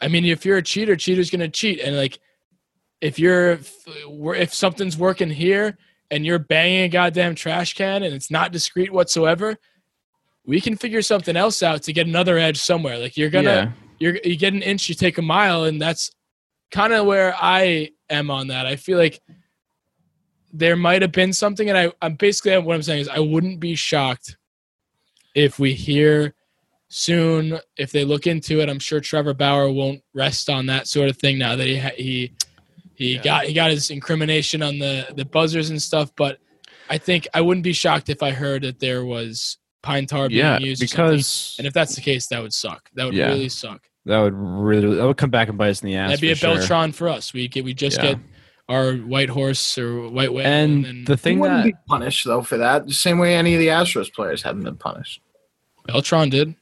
I 0.00 0.08
mean, 0.08 0.24
if 0.24 0.44
you're 0.44 0.58
a 0.58 0.62
cheater, 0.62 0.96
cheater's 0.96 1.30
gonna 1.30 1.48
cheat, 1.48 1.80
and 1.80 1.96
like, 1.96 2.18
if 3.00 3.18
you're 3.18 3.52
if, 3.52 3.74
if 3.86 4.54
something's 4.54 4.96
working 4.96 5.30
here 5.30 5.78
and 6.10 6.24
you're 6.24 6.38
banging 6.38 6.84
a 6.84 6.88
goddamn 6.88 7.34
trash 7.34 7.74
can 7.74 8.02
and 8.02 8.14
it's 8.14 8.30
not 8.30 8.52
discreet 8.52 8.92
whatsoever, 8.92 9.56
we 10.44 10.60
can 10.60 10.76
figure 10.76 11.02
something 11.02 11.36
else 11.36 11.62
out 11.62 11.82
to 11.84 11.92
get 11.92 12.06
another 12.06 12.38
edge 12.38 12.58
somewhere. 12.58 12.98
Like 12.98 13.16
you're 13.16 13.30
gonna 13.30 13.50
yeah. 13.50 13.72
you're 13.98 14.18
you 14.22 14.36
get 14.36 14.52
an 14.52 14.62
inch, 14.62 14.88
you 14.88 14.94
take 14.94 15.18
a 15.18 15.22
mile, 15.22 15.64
and 15.64 15.80
that's 15.80 16.10
kind 16.70 16.92
of 16.92 17.06
where 17.06 17.34
I 17.40 17.90
am 18.10 18.30
on 18.30 18.48
that. 18.48 18.66
I 18.66 18.76
feel 18.76 18.98
like 18.98 19.20
there 20.52 20.76
might 20.76 21.02
have 21.02 21.12
been 21.12 21.32
something, 21.32 21.68
and 21.68 21.76
I 21.78 21.92
I'm 22.02 22.14
basically 22.14 22.56
what 22.58 22.74
I'm 22.74 22.82
saying 22.82 23.02
is 23.02 23.08
I 23.08 23.18
wouldn't 23.20 23.60
be 23.60 23.74
shocked 23.74 24.36
if 25.34 25.58
we 25.58 25.74
hear 25.74 26.34
soon 26.88 27.58
if 27.76 27.92
they 27.92 28.04
look 28.04 28.26
into 28.26 28.60
it. 28.60 28.68
I'm 28.68 28.78
sure 28.78 29.00
Trevor 29.00 29.34
Bauer 29.34 29.70
won't 29.70 30.02
rest 30.14 30.48
on 30.48 30.66
that 30.66 30.86
sort 30.86 31.08
of 31.10 31.16
thing 31.18 31.38
now 31.38 31.56
that 31.56 31.66
he 31.66 31.78
ha- 31.78 31.90
he 31.96 32.32
he 32.94 33.14
Yeah. 33.16 33.22
got 33.22 33.44
he 33.44 33.52
got 33.52 33.70
his 33.70 33.90
incrimination 33.90 34.62
on 34.62 34.78
the 34.78 35.06
the 35.16 35.24
buzzers 35.24 35.70
and 35.70 35.80
stuff, 35.80 36.10
but. 36.16 36.38
I 36.88 36.98
think 36.98 37.26
I 37.34 37.40
wouldn't 37.40 37.64
be 37.64 37.72
shocked 37.72 38.08
if 38.10 38.22
I 38.22 38.30
heard 38.30 38.62
that 38.62 38.78
there 38.78 39.04
was 39.04 39.58
pine 39.86 40.06
tar 40.06 40.28
being 40.28 40.40
Yeah, 40.40 40.58
used. 40.58 40.80
because 40.80 41.54
and 41.58 41.66
if 41.66 41.72
that's 41.72 41.94
the 41.94 42.00
case, 42.00 42.26
that 42.28 42.42
would 42.42 42.52
suck. 42.52 42.90
That 42.94 43.04
would 43.06 43.14
Yeah. 43.14 43.28
really 43.28 43.48
suck. 43.48 43.82
that 44.04 44.18
would 44.20 44.34
really 44.34 44.96
that 44.96 45.04
would 45.06 45.16
come 45.16 45.30
back 45.30 45.48
and 45.48 45.56
bite 45.58 45.70
us 45.70 45.82
in 45.82 45.86
the 45.88 45.96
ass. 45.96 46.10
That'd 46.10 46.20
be 46.20 46.30
a 46.30 46.34
sure. 46.36 46.56
Beltran 46.56 46.92
for 46.92 47.08
us. 47.08 47.32
We 47.32 47.48
get 47.48 47.64
we 47.64 47.74
just 47.74 47.96
Yeah. 47.98 48.12
get 48.14 48.18
our 48.68 48.94
white 48.94 49.28
horse 49.28 49.78
or 49.78 50.08
white 50.10 50.32
whale, 50.32 50.46
And 50.46 50.84
then 50.84 51.04
the 51.04 51.16
thing 51.16 51.38
wouldn't 51.38 51.64
that 51.64 51.70
be 51.72 51.74
punished 51.88 52.24
though 52.24 52.42
for 52.42 52.56
that. 52.58 52.86
The 52.86 52.92
same 52.94 53.18
way 53.18 53.34
any 53.36 53.54
of 53.54 53.60
the 53.60 53.68
Astros 53.68 54.12
players 54.12 54.42
haven't 54.42 54.62
been 54.64 54.76
punished. 54.76 55.20
Beltran 55.86 56.30
did. 56.30 56.54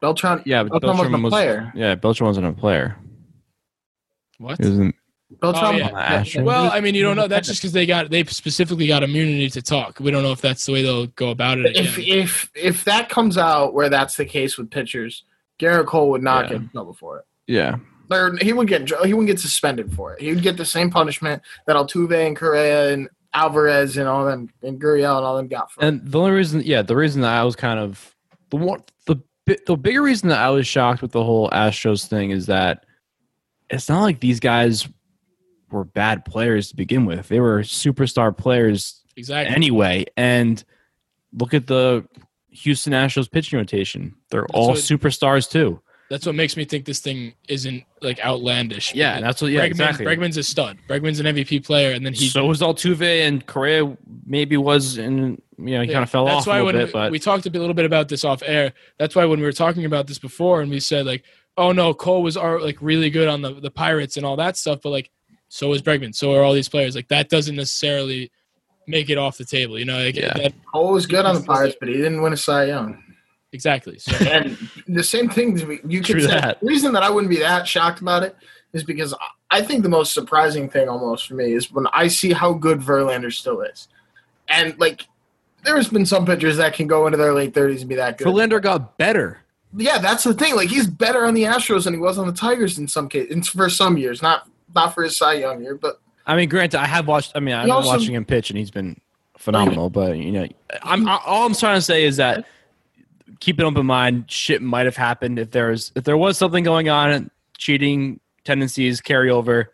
Beltran, 0.00 0.42
yeah, 0.46 0.62
but 0.64 0.80
Beltran 0.82 1.10
wasn't 1.12 1.26
a 1.26 1.28
player. 1.30 1.72
yeah, 1.74 1.94
beltran 1.96 2.26
wasn't 2.28 2.46
a 2.46 2.52
player. 2.52 2.96
What? 4.38 4.58
He 4.62 4.68
wasn't. 4.68 4.94
Beltran. 5.40 5.64
Oh, 5.74 5.76
yeah. 5.78 5.86
On 5.88 5.92
the 5.94 5.98
Astros? 6.00 6.44
Well, 6.44 6.70
I 6.72 6.80
mean, 6.80 6.94
you 6.94 7.02
don't 7.02 7.16
know. 7.16 7.26
That's 7.28 7.48
just 7.48 7.60
because 7.60 7.72
they 7.72 7.86
got 7.86 8.10
they 8.10 8.24
specifically 8.24 8.86
got 8.86 9.02
immunity 9.02 9.48
to 9.50 9.62
talk. 9.62 10.00
We 10.00 10.10
don't 10.10 10.22
know 10.22 10.32
if 10.32 10.40
that's 10.40 10.64
the 10.66 10.72
way 10.72 10.82
they'll 10.82 11.06
go 11.08 11.30
about 11.30 11.58
it. 11.58 11.76
if 11.76 11.98
Again. 11.98 12.18
if 12.18 12.50
if 12.54 12.84
that 12.84 13.08
comes 13.08 13.36
out 13.38 13.74
where 13.74 13.88
that's 13.88 14.16
the 14.16 14.24
case 14.24 14.56
with 14.58 14.70
pitchers, 14.70 15.24
Gerrit 15.58 15.86
Cole 15.86 16.10
would 16.10 16.22
not 16.22 16.44
Yeah. 16.46 16.48
get 16.52 16.60
in 16.62 16.68
trouble 16.70 16.94
for 16.94 17.18
it. 17.18 17.24
Yeah, 17.46 17.76
Or 18.10 18.36
he 18.40 18.52
would 18.52 18.68
get 18.68 18.88
he 19.04 19.12
wouldn't 19.12 19.26
get 19.28 19.40
suspended 19.40 19.92
for 19.92 20.14
it. 20.14 20.20
He 20.22 20.32
would 20.32 20.42
get 20.42 20.56
the 20.56 20.64
same 20.64 20.90
punishment 20.90 21.42
that 21.66 21.76
Altuve 21.76 22.26
and 22.26 22.36
Correa 22.36 22.92
and 22.92 23.08
Alvarez 23.34 23.96
and 23.96 24.08
all 24.08 24.24
them 24.24 24.48
and 24.62 24.80
Gurriel 24.80 25.16
and 25.16 25.26
all 25.26 25.36
them 25.36 25.48
got 25.48 25.70
for 25.72 25.82
it. 25.82 25.86
and 25.88 26.06
the 26.06 26.18
only 26.18 26.30
reason, 26.30 26.62
yeah, 26.64 26.82
the 26.82 26.96
reason 26.96 27.20
that 27.22 27.32
I 27.38 27.44
was 27.44 27.56
kind 27.56 27.78
of 27.80 28.14
the 28.50 28.56
one, 28.56 28.82
the 29.06 29.16
the 29.66 29.76
bigger 29.76 30.00
reason 30.00 30.30
that 30.30 30.38
I 30.38 30.48
was 30.50 30.66
shocked 30.66 31.02
with 31.02 31.12
the 31.12 31.22
whole 31.22 31.50
Astros 31.50 32.06
thing 32.06 32.30
is 32.30 32.46
that 32.46 32.86
it's 33.68 33.88
not 33.90 34.02
like 34.02 34.20
these 34.20 34.40
guys 34.40 34.88
were 35.74 35.84
bad 35.84 36.24
players 36.24 36.68
to 36.70 36.76
begin 36.76 37.04
with. 37.04 37.28
They 37.28 37.40
were 37.40 37.60
superstar 37.60 38.36
players 38.36 39.02
exactly. 39.16 39.54
anyway. 39.54 40.06
And 40.16 40.62
look 41.32 41.52
at 41.54 41.66
the 41.66 42.06
Houston 42.50 42.92
Astros 42.92 43.30
pitching 43.30 43.58
rotation; 43.58 44.14
they're 44.30 44.46
all 44.46 44.68
what- 44.68 44.78
superstars 44.78 45.50
too. 45.50 45.80
That's 46.10 46.26
what 46.26 46.34
makes 46.34 46.54
me 46.56 46.66
think 46.66 46.84
this 46.84 47.00
thing 47.00 47.32
isn't 47.48 47.82
like 48.02 48.20
outlandish. 48.24 48.94
Yeah, 48.94 49.20
that's 49.20 49.40
what. 49.40 49.50
Yeah, 49.50 49.62
Bregman, 49.62 49.66
exactly. 49.68 50.04
Bregman's 50.06 50.36
a 50.36 50.42
stud. 50.42 50.76
Bregman's 50.86 51.18
an 51.18 51.26
MVP 51.26 51.64
player, 51.64 51.92
and 51.92 52.04
then 52.04 52.12
he 52.12 52.28
so 52.28 52.44
was 52.46 52.60
Altuve 52.60 53.26
and 53.26 53.44
Correa. 53.46 53.96
Maybe 54.26 54.56
was 54.58 54.98
and 54.98 55.40
you 55.58 55.74
know 55.76 55.80
he 55.80 55.88
Yeah, 55.88 55.92
kind 55.94 56.02
of 56.02 56.10
fell 56.10 56.26
that's 56.26 56.42
off 56.42 56.46
a 56.46 56.50
why 56.50 56.56
little 56.56 56.66
when 56.66 56.74
bit, 56.76 56.86
we, 56.88 56.92
but 56.92 57.10
we 57.10 57.18
talked 57.18 57.46
a 57.46 57.50
bit- 57.50 57.58
little 57.58 57.74
bit 57.74 57.86
about 57.86 58.08
this 58.08 58.22
off 58.22 58.42
air. 58.44 58.74
That's 58.98 59.16
why 59.16 59.24
when 59.24 59.40
we 59.40 59.46
were 59.46 59.52
talking 59.52 59.86
about 59.86 60.06
this 60.06 60.18
before, 60.18 60.60
and 60.60 60.70
we 60.70 60.78
said 60.78 61.06
like, 61.06 61.24
"Oh 61.56 61.72
no, 61.72 61.94
Cole 61.94 62.22
was 62.22 62.36
like 62.36 62.76
really 62.82 63.08
good 63.08 63.26
on 63.26 63.40
the 63.40 63.54
the 63.54 63.70
Pirates 63.70 64.18
and 64.18 64.26
all 64.26 64.36
that 64.36 64.58
stuff," 64.58 64.80
but 64.82 64.90
like, 64.90 65.10
so 65.54 65.68
was 65.68 65.82
Bregman. 65.82 66.12
So 66.12 66.34
are 66.34 66.42
all 66.42 66.52
these 66.52 66.68
players. 66.68 66.96
Like 66.96 67.06
that 67.08 67.28
doesn't 67.28 67.54
necessarily 67.54 68.32
make 68.88 69.08
it 69.08 69.18
off 69.18 69.38
the 69.38 69.44
table. 69.44 69.78
You 69.78 69.84
know, 69.84 69.98
like, 70.02 70.16
Yeah. 70.16 70.34
that, 70.34 70.52
Cole 70.72 70.92
was 70.92 71.06
good 71.06 71.24
on 71.24 71.36
the 71.36 71.42
Pirates, 71.42 71.76
but 71.78 71.88
he 71.88 71.94
didn't 71.94 72.22
win 72.22 72.32
a 72.32 72.36
Cy 72.36 72.64
Young. 72.64 73.00
exactly. 73.52 74.00
So 74.00 74.12
And 74.30 74.58
the 74.88 75.04
same 75.04 75.28
thing 75.28 75.56
you 75.86 76.00
could 76.00 76.16
True 76.16 76.20
say. 76.22 76.26
that. 76.26 76.58
The 76.60 76.66
reason 76.66 76.92
that 76.94 77.04
I 77.04 77.10
wouldn't 77.10 77.30
be 77.30 77.38
that 77.38 77.68
shocked 77.68 78.00
about 78.00 78.24
it 78.24 78.36
is 78.72 78.82
because 78.82 79.14
I 79.52 79.62
think 79.62 79.84
the 79.84 79.88
most 79.88 80.12
surprising 80.12 80.68
thing 80.68 80.88
almost 80.88 81.28
for 81.28 81.34
me 81.34 81.52
is 81.52 81.70
when 81.70 81.86
I 81.92 82.08
see 82.08 82.32
how 82.32 82.52
good 82.52 82.80
Verlander 82.80 83.32
still 83.32 83.60
is, 83.60 83.86
and 84.48 84.76
like 84.80 85.06
there's 85.62 85.88
been 85.88 86.04
some 86.04 86.26
pitchers 86.26 86.56
that 86.56 86.74
can 86.74 86.88
go 86.88 87.06
into 87.06 87.16
their 87.16 87.32
late 87.32 87.54
30s 87.54 87.78
and 87.80 87.88
be 87.88 87.94
that 87.94 88.18
good. 88.18 88.26
Verlander 88.26 88.60
got 88.60 88.98
better. 88.98 89.38
Yeah, 89.76 89.98
that's 89.98 90.24
the 90.24 90.34
thing. 90.34 90.56
Like 90.56 90.68
he's 90.68 90.88
better 90.88 91.24
on 91.24 91.34
the 91.34 91.44
Astros 91.44 91.84
than 91.84 91.94
he 91.94 92.00
was 92.00 92.18
on 92.18 92.26
the 92.26 92.32
Tigers 92.32 92.76
in 92.78 92.88
some 92.88 93.08
cases, 93.08 93.48
for 93.48 93.70
some 93.70 93.96
years. 93.96 94.20
Not 94.20 94.48
not 94.74 94.94
for 94.94 95.02
his 95.04 95.16
Cy 95.16 95.34
Young 95.34 95.62
year, 95.62 95.74
but 95.74 96.00
I 96.26 96.36
mean, 96.36 96.48
granted, 96.48 96.80
I 96.80 96.86
have 96.86 97.06
watched. 97.06 97.32
I 97.34 97.40
mean, 97.40 97.54
I've 97.54 97.64
been 97.64 97.72
also- 97.72 97.88
watching 97.88 98.14
him 98.14 98.24
pitch, 98.24 98.50
and 98.50 98.58
he's 98.58 98.70
been 98.70 99.00
phenomenal. 99.38 99.90
But 99.90 100.16
you 100.16 100.32
know, 100.32 100.46
I'm 100.82 101.06
I, 101.08 101.18
all 101.24 101.46
I'm 101.46 101.54
trying 101.54 101.76
to 101.76 101.82
say 101.82 102.04
is 102.04 102.16
that 102.16 102.46
keep 103.40 103.58
an 103.58 103.64
open 103.66 103.86
mind. 103.86 104.30
Shit 104.30 104.62
might 104.62 104.86
have 104.86 104.96
happened 104.96 105.38
if 105.38 105.50
there 105.50 105.68
was 105.70 105.92
if 105.94 106.04
there 106.04 106.16
was 106.16 106.38
something 106.38 106.64
going 106.64 106.88
on, 106.88 107.30
cheating 107.58 108.20
tendencies 108.44 109.00
carry 109.00 109.30
over. 109.30 109.72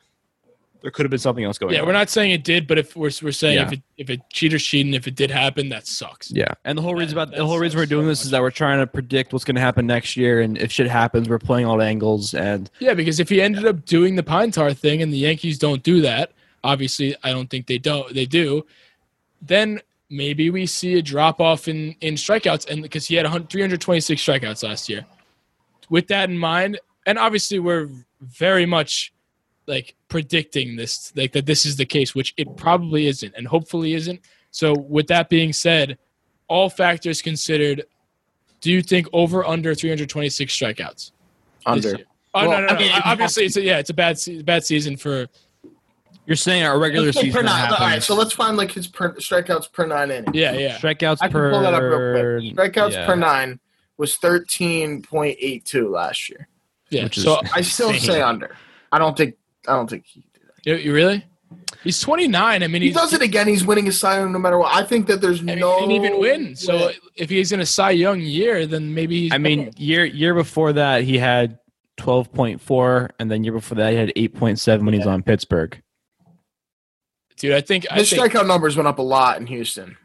There 0.83 0.91
could 0.91 1.05
have 1.05 1.11
been 1.11 1.19
something 1.19 1.45
else 1.45 1.59
going 1.59 1.71
on. 1.71 1.75
yeah, 1.75 1.81
on. 1.81 1.87
we're 1.87 1.93
not 1.93 2.09
saying 2.09 2.31
it 2.31 2.43
did, 2.45 2.67
but 2.67 2.79
if 2.79 2.97
we're 2.97 3.11
we're 3.23 3.33
saying 3.33 3.57
Yeah. 3.57 3.67
if 3.67 3.73
it 3.75 3.83
if 3.99 4.11
it 4.11 4.21
cheaters 4.33 4.63
cheating, 4.63 4.95
if 4.95 5.07
it 5.07 5.15
did 5.15 5.31
happen, 5.31 5.69
that 5.69 5.87
sucks. 5.87 6.31
Yeah, 6.31 6.47
and 6.65 6.79
the 6.79 6.83
whole 6.83 6.95
reason 6.95 7.17
about 7.19 7.31
the 7.33 7.37
that 7.39 7.45
whole 7.45 7.59
reason 7.59 7.77
we're 7.79 7.83
sucks 7.85 7.91
doing 7.91 8.05
so 8.05 8.09
this 8.09 8.21
is 8.21 8.27
much. 8.27 8.31
that 8.33 8.43
we're 8.43 8.51
trying 8.51 8.79
to 8.79 8.87
predict 8.87 9.33
what's 9.33 9.45
going 9.45 9.57
to 9.57 9.61
happen 9.61 9.87
next 9.87 10.17
year, 10.17 10.41
and 10.41 10.57
if 10.59 10.73
shit 10.73 10.89
happens, 10.89 11.29
we're 11.29 11.39
playing 11.39 11.67
all 11.67 11.83
angles. 11.83 12.33
And 12.35 12.71
Yeah, 12.81 12.95
because 12.95 13.21
if 13.21 13.29
he 13.29 13.43
ended 13.43 13.67
up 13.67 13.85
doing 13.85 14.17
the 14.17 14.23
pine 14.23 14.51
tar 14.51 14.73
thing 14.73 15.03
and 15.03 15.13
the 15.13 15.19
Yankees 15.19 15.59
don't 15.59 15.83
do 15.83 16.01
that, 16.01 16.33
obviously 16.65 17.15
I 17.23 17.31
don't 17.31 17.51
think 17.51 17.67
they 17.67 17.79
don't 17.79 18.13
they 18.15 18.25
do, 18.27 18.65
then 19.43 19.81
maybe 20.09 20.51
we 20.51 20.67
see 20.67 20.95
a 20.99 21.03
drop 21.03 21.41
off 21.41 21.69
in 21.69 21.95
in 22.01 22.15
strikeouts 22.15 22.69
and 22.71 22.83
because 22.83 23.07
he 23.07 23.15
had 23.17 23.25
100 23.25 23.49
326 23.51 24.23
strikeouts 24.23 24.63
last 24.65 24.89
year. 24.89 25.05
With 25.89 26.07
that 26.09 26.31
in 26.31 26.39
mind, 26.39 26.79
and 27.07 27.19
obviously 27.19 27.59
we're 27.59 27.89
very 28.21 28.67
much 28.67 29.13
like 29.67 29.95
predicting 30.09 30.77
this 30.77 31.13
like 31.17 31.33
that 31.33 31.47
this 31.47 31.65
is 31.65 31.77
the 31.77 31.87
case, 31.87 32.15
which 32.15 32.35
it 32.37 32.57
probably 32.57 33.07
isn't 33.07 33.35
and 33.37 33.47
hopefully 33.47 33.95
isn't. 33.95 34.21
So 34.51 34.75
with 34.75 35.07
that 35.09 35.29
being 35.29 35.53
said, 35.53 35.99
all 36.49 36.69
factors 36.69 37.23
considered, 37.23 37.85
do 38.61 38.71
you 38.73 38.83
think 38.83 39.07
over 39.13 39.45
under 39.45 39.75
326 39.75 40.53
strikeouts? 40.53 41.13
under. 41.67 41.99
Oh 42.35 42.49
Well, 42.49 42.61
no, 42.61 42.67
no, 42.67 42.67
no. 42.67 42.75
I 42.75 42.79
mean, 42.79 42.93
Obviously, 43.05 43.45
it's 43.45 43.57
a, 43.57 43.63
yeah, 43.63 43.79
it's 43.79 43.91
a 43.91 43.95
bad 43.95 44.19
se- 44.19 44.43
bad 44.43 44.65
season 44.65 44.97
for. 44.97 45.27
you're 46.27 46.37
saying 46.37 46.63
our 46.65 46.79
regular 46.79 47.13
season 47.13 47.33
per 47.33 47.43
nine. 47.43 47.73
All 47.73 47.79
right, 47.81 48.03
so 48.03 48.15
let's 48.15 48.33
find 48.33 48.57
like 48.57 48.71
his 48.71 48.87
per, 48.87 49.15
strikeouts 49.15 49.73
per 49.73 49.87
nine 49.87 50.11
innings. 50.11 50.31
Yeah, 50.35 50.53
yeah. 50.53 50.79
strikeouts 50.79 51.19
I 51.21 51.27
can 51.27 51.33
per 51.33 51.51
pull 51.51 51.63
that 51.63 51.75
up 51.75 51.83
real 51.83 52.41
quick. 52.41 52.57
Strikeouts 52.57 52.93
yeah. 52.93 53.07
per 53.07 53.17
nine 53.17 53.59
was 53.99 54.17
thirteen 54.17 55.03
point 55.03 55.37
eight 55.41 55.65
two 55.65 55.89
last 55.91 56.29
year. 56.29 56.49
Yeah. 56.91 57.05
Which 57.05 57.19
is- 57.19 57.25
so 57.25 57.41
I 57.55 57.61
still 57.63 57.93
say 57.95 58.21
under. 58.23 58.57
I 58.93 58.99
don't 58.99 59.17
think. 59.17 59.35
I 59.67 59.73
don't 59.75 59.89
think 59.89 60.07
he. 60.07 60.25
you, 60.65 60.77
you 60.77 60.93
really? 60.93 61.25
He's 61.83 62.01
29. 62.01 62.63
I 62.63 62.67
mean, 62.67 62.83
He 62.83 62.89
he's, 62.89 62.97
does 62.97 63.13
it 63.13 63.23
again. 63.23 63.49
He's 63.49 63.65
winning 63.65 63.89
a 63.89 63.93
Cy 63.93 64.19
Young 64.19 64.33
no 64.33 64.39
matter 64.39 64.59
what. 64.59 64.75
I 64.75 64.85
think 64.85 65.07
that 65.07 65.21
there's 65.21 65.41
and, 65.41 65.59
no 65.59 65.83
and 65.83 65.91
even 65.91 66.19
win. 66.19 66.55
So 66.55 66.77
way. 66.77 66.97
if 67.17 67.31
he's 67.31 67.53
in 67.53 67.61
a 67.61 67.67
Cy 67.67 67.91
Young 67.91 68.21
year, 68.21 68.67
then 68.67 68.93
maybe 68.95 69.23
he's. 69.23 69.33
I 69.33 69.39
mean, 69.39 69.73
year 69.77 70.05
year 70.05 70.35
before 70.35 70.75
that 70.75 71.05
he 71.05 71.17
had 71.19 71.59
twelve 71.97 72.33
point 72.33 72.61
four, 72.61 73.11
and 73.19 73.31
then 73.31 73.45
year 73.45 73.55
before 73.55 73.77
that 73.77 73.93
he 73.93 73.97
had 73.97 74.13
eight 74.17 74.35
point 74.35 74.59
seven 74.59 74.85
when 74.85 74.93
he 74.93 74.99
was 74.99 75.07
on 75.07 75.23
Pittsburgh. 75.23 75.81
dude, 77.37 77.53
I 77.53 77.61
think 77.63 77.87
I 77.91 77.95
his 77.97 78.11
think 78.11 78.23
strikeout 78.23 78.47
numbers 78.47 78.77
went 78.77 78.87
up 78.87 78.99
a 78.99 79.03
lot 79.03 79.39
in 79.39 79.47
Houston. 79.47 79.97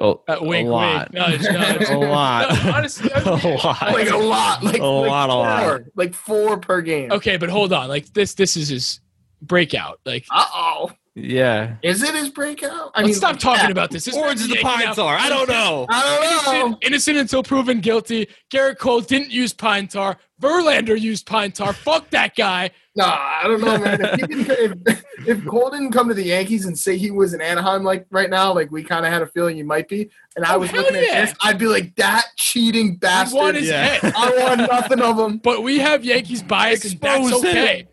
Oh, 0.00 0.22
uh, 0.28 0.36
wink, 0.40 0.68
a 0.68 0.70
lot, 0.70 1.12
wink. 1.12 1.26
Nudge, 1.26 1.42
nudge. 1.42 1.88
a 1.90 1.96
lot, 1.98 2.64
No, 2.64 2.72
honestly, 2.72 3.12
I 3.12 3.18
a 3.20 3.36
mean- 3.36 3.56
lot. 3.56 3.82
Like 3.92 4.10
a 4.10 4.16
lot. 4.16 4.62
Like 4.62 4.78
A 4.80 4.84
like 4.86 5.10
lot, 5.10 5.28
a 5.28 5.32
four, 5.32 5.72
lot. 5.72 5.80
Like 5.96 6.14
four 6.14 6.58
per 6.58 6.80
game. 6.82 7.10
Okay, 7.12 7.36
but 7.36 7.48
hold 7.50 7.72
on. 7.72 7.88
Like 7.88 8.12
this, 8.12 8.34
this 8.34 8.56
is 8.56 8.68
his 8.68 9.00
breakout. 9.42 9.98
Like, 10.06 10.24
Uh 10.30 10.44
oh. 10.54 10.92
Yeah. 11.20 11.76
Is 11.82 12.02
it 12.02 12.14
his 12.14 12.30
breakout? 12.30 12.90
I 12.94 13.02
let's 13.02 13.16
stop 13.16 13.38
talking 13.38 13.64
yeah. 13.66 13.70
about 13.70 13.90
this. 13.90 14.04
this 14.04 14.16
Orange 14.16 14.40
is 14.40 14.48
the 14.48 14.56
pine 14.60 14.94
tar. 14.94 15.16
I 15.16 15.28
don't 15.28 15.48
know. 15.48 15.86
I 15.88 16.02
don't 16.02 16.22
know. 16.22 16.62
Innocent, 16.66 16.84
innocent 16.84 17.18
until 17.18 17.42
proven 17.42 17.80
guilty. 17.80 18.28
Gerrit 18.52 18.78
Cole 18.78 19.00
didn't 19.00 19.30
use 19.30 19.52
pine 19.52 19.88
tar. 19.88 20.16
Verlander 20.40 20.98
used 20.98 21.26
pine 21.26 21.50
tar. 21.52 21.72
Fuck 21.72 22.10
that 22.10 22.36
guy. 22.36 22.70
No, 22.94 23.04
I 23.04 23.42
don't 23.44 23.60
know, 23.60 23.78
man. 23.78 24.00
If, 24.00 24.20
he 24.20 24.26
didn't, 24.44 24.88
if, 24.88 25.04
if 25.26 25.46
Cole 25.46 25.70
didn't 25.70 25.92
come 25.92 26.08
to 26.08 26.14
the 26.14 26.24
Yankees 26.24 26.64
and 26.64 26.76
say 26.78 26.96
he 26.96 27.10
was 27.10 27.34
in 27.34 27.40
Anaheim 27.40 27.82
like 27.84 28.06
right 28.10 28.30
now, 28.30 28.52
like 28.54 28.70
we 28.70 28.82
kind 28.82 29.04
of 29.06 29.12
had 29.12 29.22
a 29.22 29.26
feeling 29.26 29.56
he 29.56 29.62
might 29.62 29.88
be, 29.88 30.10
and 30.36 30.44
I 30.44 30.54
Oh, 30.54 30.60
was 30.60 30.70
hell 30.70 30.82
looking 30.82 31.02
yeah. 31.02 31.08
at 31.10 31.26
this, 31.28 31.34
I'd 31.42 31.58
be 31.58 31.66
like, 31.66 31.94
that 31.96 32.26
cheating 32.36 32.86
He 32.92 32.96
bastard. 32.96 33.36
won 33.36 33.54
his 33.54 33.68
Yeah. 33.68 33.84
head. 33.84 34.12
I 34.16 34.30
want 34.44 34.60
nothing 34.70 35.00
of 35.00 35.18
him. 35.18 35.38
But 35.38 35.62
we 35.62 35.78
have 35.78 36.04
Yankees 36.04 36.42
bias, 36.42 36.84
and 36.84 37.00
that's 37.00 37.32
okay. 37.34 37.78
him. 37.80 37.88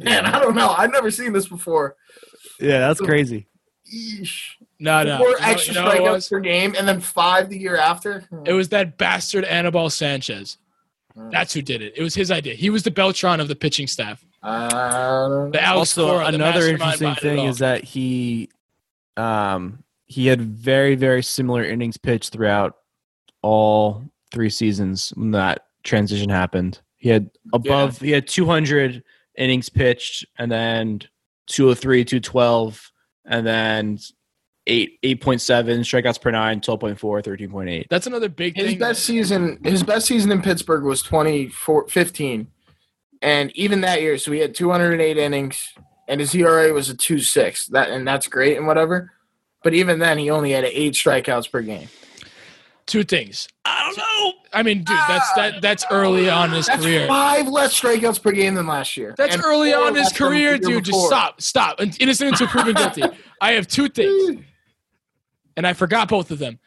Okay. 0.00 0.10
Man, 0.10 0.26
I 0.26 0.38
don't 0.38 0.54
know. 0.54 0.68
I've 0.70 0.92
never 0.92 1.10
seen 1.10 1.32
this 1.32 1.48
before. 1.48 1.96
Yeah, 2.60 2.78
that's 2.80 3.00
crazy. 3.00 3.46
Eesh. 3.92 4.50
No, 4.80 5.02
no. 5.02 5.18
Four 5.18 5.28
You 5.30 5.32
know- 5.40 5.46
extra 5.46 5.74
you 5.74 5.80
know 5.80 5.88
strikeouts 5.90 6.30
per 6.30 6.40
game, 6.40 6.74
and 6.78 6.86
then 6.86 7.00
five 7.00 7.48
the 7.48 7.58
year 7.58 7.76
after. 7.76 8.24
It 8.44 8.52
was 8.52 8.68
that 8.68 8.96
bastard 8.98 9.44
Anibal 9.44 9.90
Sanchez. 9.90 10.58
That's 11.32 11.52
who 11.52 11.62
did 11.62 11.82
it. 11.82 11.94
It 11.96 12.02
was 12.02 12.14
his 12.14 12.30
idea. 12.30 12.54
He 12.54 12.70
was 12.70 12.84
the 12.84 12.92
Beltran 12.92 13.40
of 13.40 13.48
the 13.48 13.56
pitching 13.56 13.88
staff. 13.88 14.24
Uh, 14.40 15.48
The 15.48 15.60
Alex 15.60 15.98
also, 15.98 16.10
Cora, 16.12 16.26
another 16.26 16.60
mastermind 16.78 16.92
interesting 17.02 17.14
thing 17.16 17.46
is 17.46 17.58
that 17.58 17.82
he, 17.82 18.50
um, 19.16 19.82
he 20.06 20.28
had 20.28 20.40
very 20.40 20.94
very 20.94 21.24
similar 21.24 21.64
innings 21.64 21.96
pitched 21.96 22.32
throughout 22.32 22.76
all 23.42 24.04
three 24.30 24.48
seasons 24.50 25.10
when 25.16 25.32
that 25.32 25.66
transition 25.82 26.30
happened. 26.30 26.80
He 26.98 27.08
had 27.08 27.30
above 27.52 27.98
he 28.00 28.12
had 28.12 28.28
200 28.28 29.02
innings 29.38 29.70
pitched 29.70 30.26
and 30.36 30.52
then 30.52 31.00
203, 31.46 32.04
212 32.04 32.92
and 33.24 33.46
then 33.46 33.98
8 34.66 35.00
8.7 35.02 35.78
strikeouts 35.80 36.20
per 36.20 36.30
9, 36.30 36.60
12.4, 36.60 36.98
13.8. 36.98 37.86
That's 37.88 38.06
another 38.06 38.28
big 38.28 38.56
His 38.56 38.66
thing. 38.70 38.78
best 38.78 39.04
season, 39.04 39.58
his 39.64 39.82
best 39.82 40.06
season 40.06 40.30
in 40.30 40.42
Pittsburgh 40.42 40.84
was 40.84 41.02
2015, 41.02 42.46
and 43.22 43.56
even 43.56 43.80
that 43.80 44.02
year, 44.02 44.18
so 44.18 44.30
he 44.30 44.40
had 44.40 44.54
208 44.54 45.16
innings, 45.16 45.72
and 46.06 46.20
his 46.20 46.34
ERA 46.34 46.72
was 46.72 46.90
a 46.90 46.96
two 46.96 47.20
six. 47.20 47.66
That 47.66 47.90
and 47.90 48.06
that's 48.06 48.26
great 48.28 48.56
and 48.56 48.66
whatever. 48.66 49.12
But 49.62 49.74
even 49.74 49.98
then, 49.98 50.18
he 50.18 50.30
only 50.30 50.52
had 50.52 50.64
eight 50.64 50.94
strikeouts 50.94 51.50
per 51.50 51.62
game. 51.62 51.88
Two 52.88 53.04
things. 53.04 53.46
I 53.64 53.84
don't 53.84 53.96
know. 53.98 54.32
I 54.52 54.62
mean, 54.62 54.78
dude, 54.78 54.86
that's 55.08 55.32
that 55.34 55.54
ah. 55.56 55.58
that's 55.60 55.84
early 55.90 56.28
on 56.30 56.48
in 56.48 56.56
his 56.56 56.66
That's 56.66 56.82
career. 56.82 57.06
five 57.06 57.46
less 57.46 57.78
strikeouts 57.78 58.20
per 58.22 58.32
game 58.32 58.54
than 58.54 58.66
last 58.66 58.96
year. 58.96 59.14
That's 59.16 59.34
And 59.36 59.44
early 59.44 59.72
on 59.74 59.88
in 59.88 59.94
his 59.96 60.04
less 60.06 60.18
than 60.18 60.24
the 60.24 60.30
career, 60.30 60.48
year 60.50 60.58
dude. 60.58 60.84
Just 60.84 60.96
before. 60.96 61.06
stop, 61.08 61.40
stop. 61.42 61.80
Innocent 62.00 62.30
until 62.32 62.46
proven 62.48 62.74
guilty. 62.76 63.02
I 63.40 63.52
have 63.52 63.68
two 63.68 63.88
things, 63.90 64.42
and 65.56 65.66
I 65.66 65.74
forgot 65.74 66.08
both 66.08 66.30
of 66.30 66.38
them. 66.38 66.58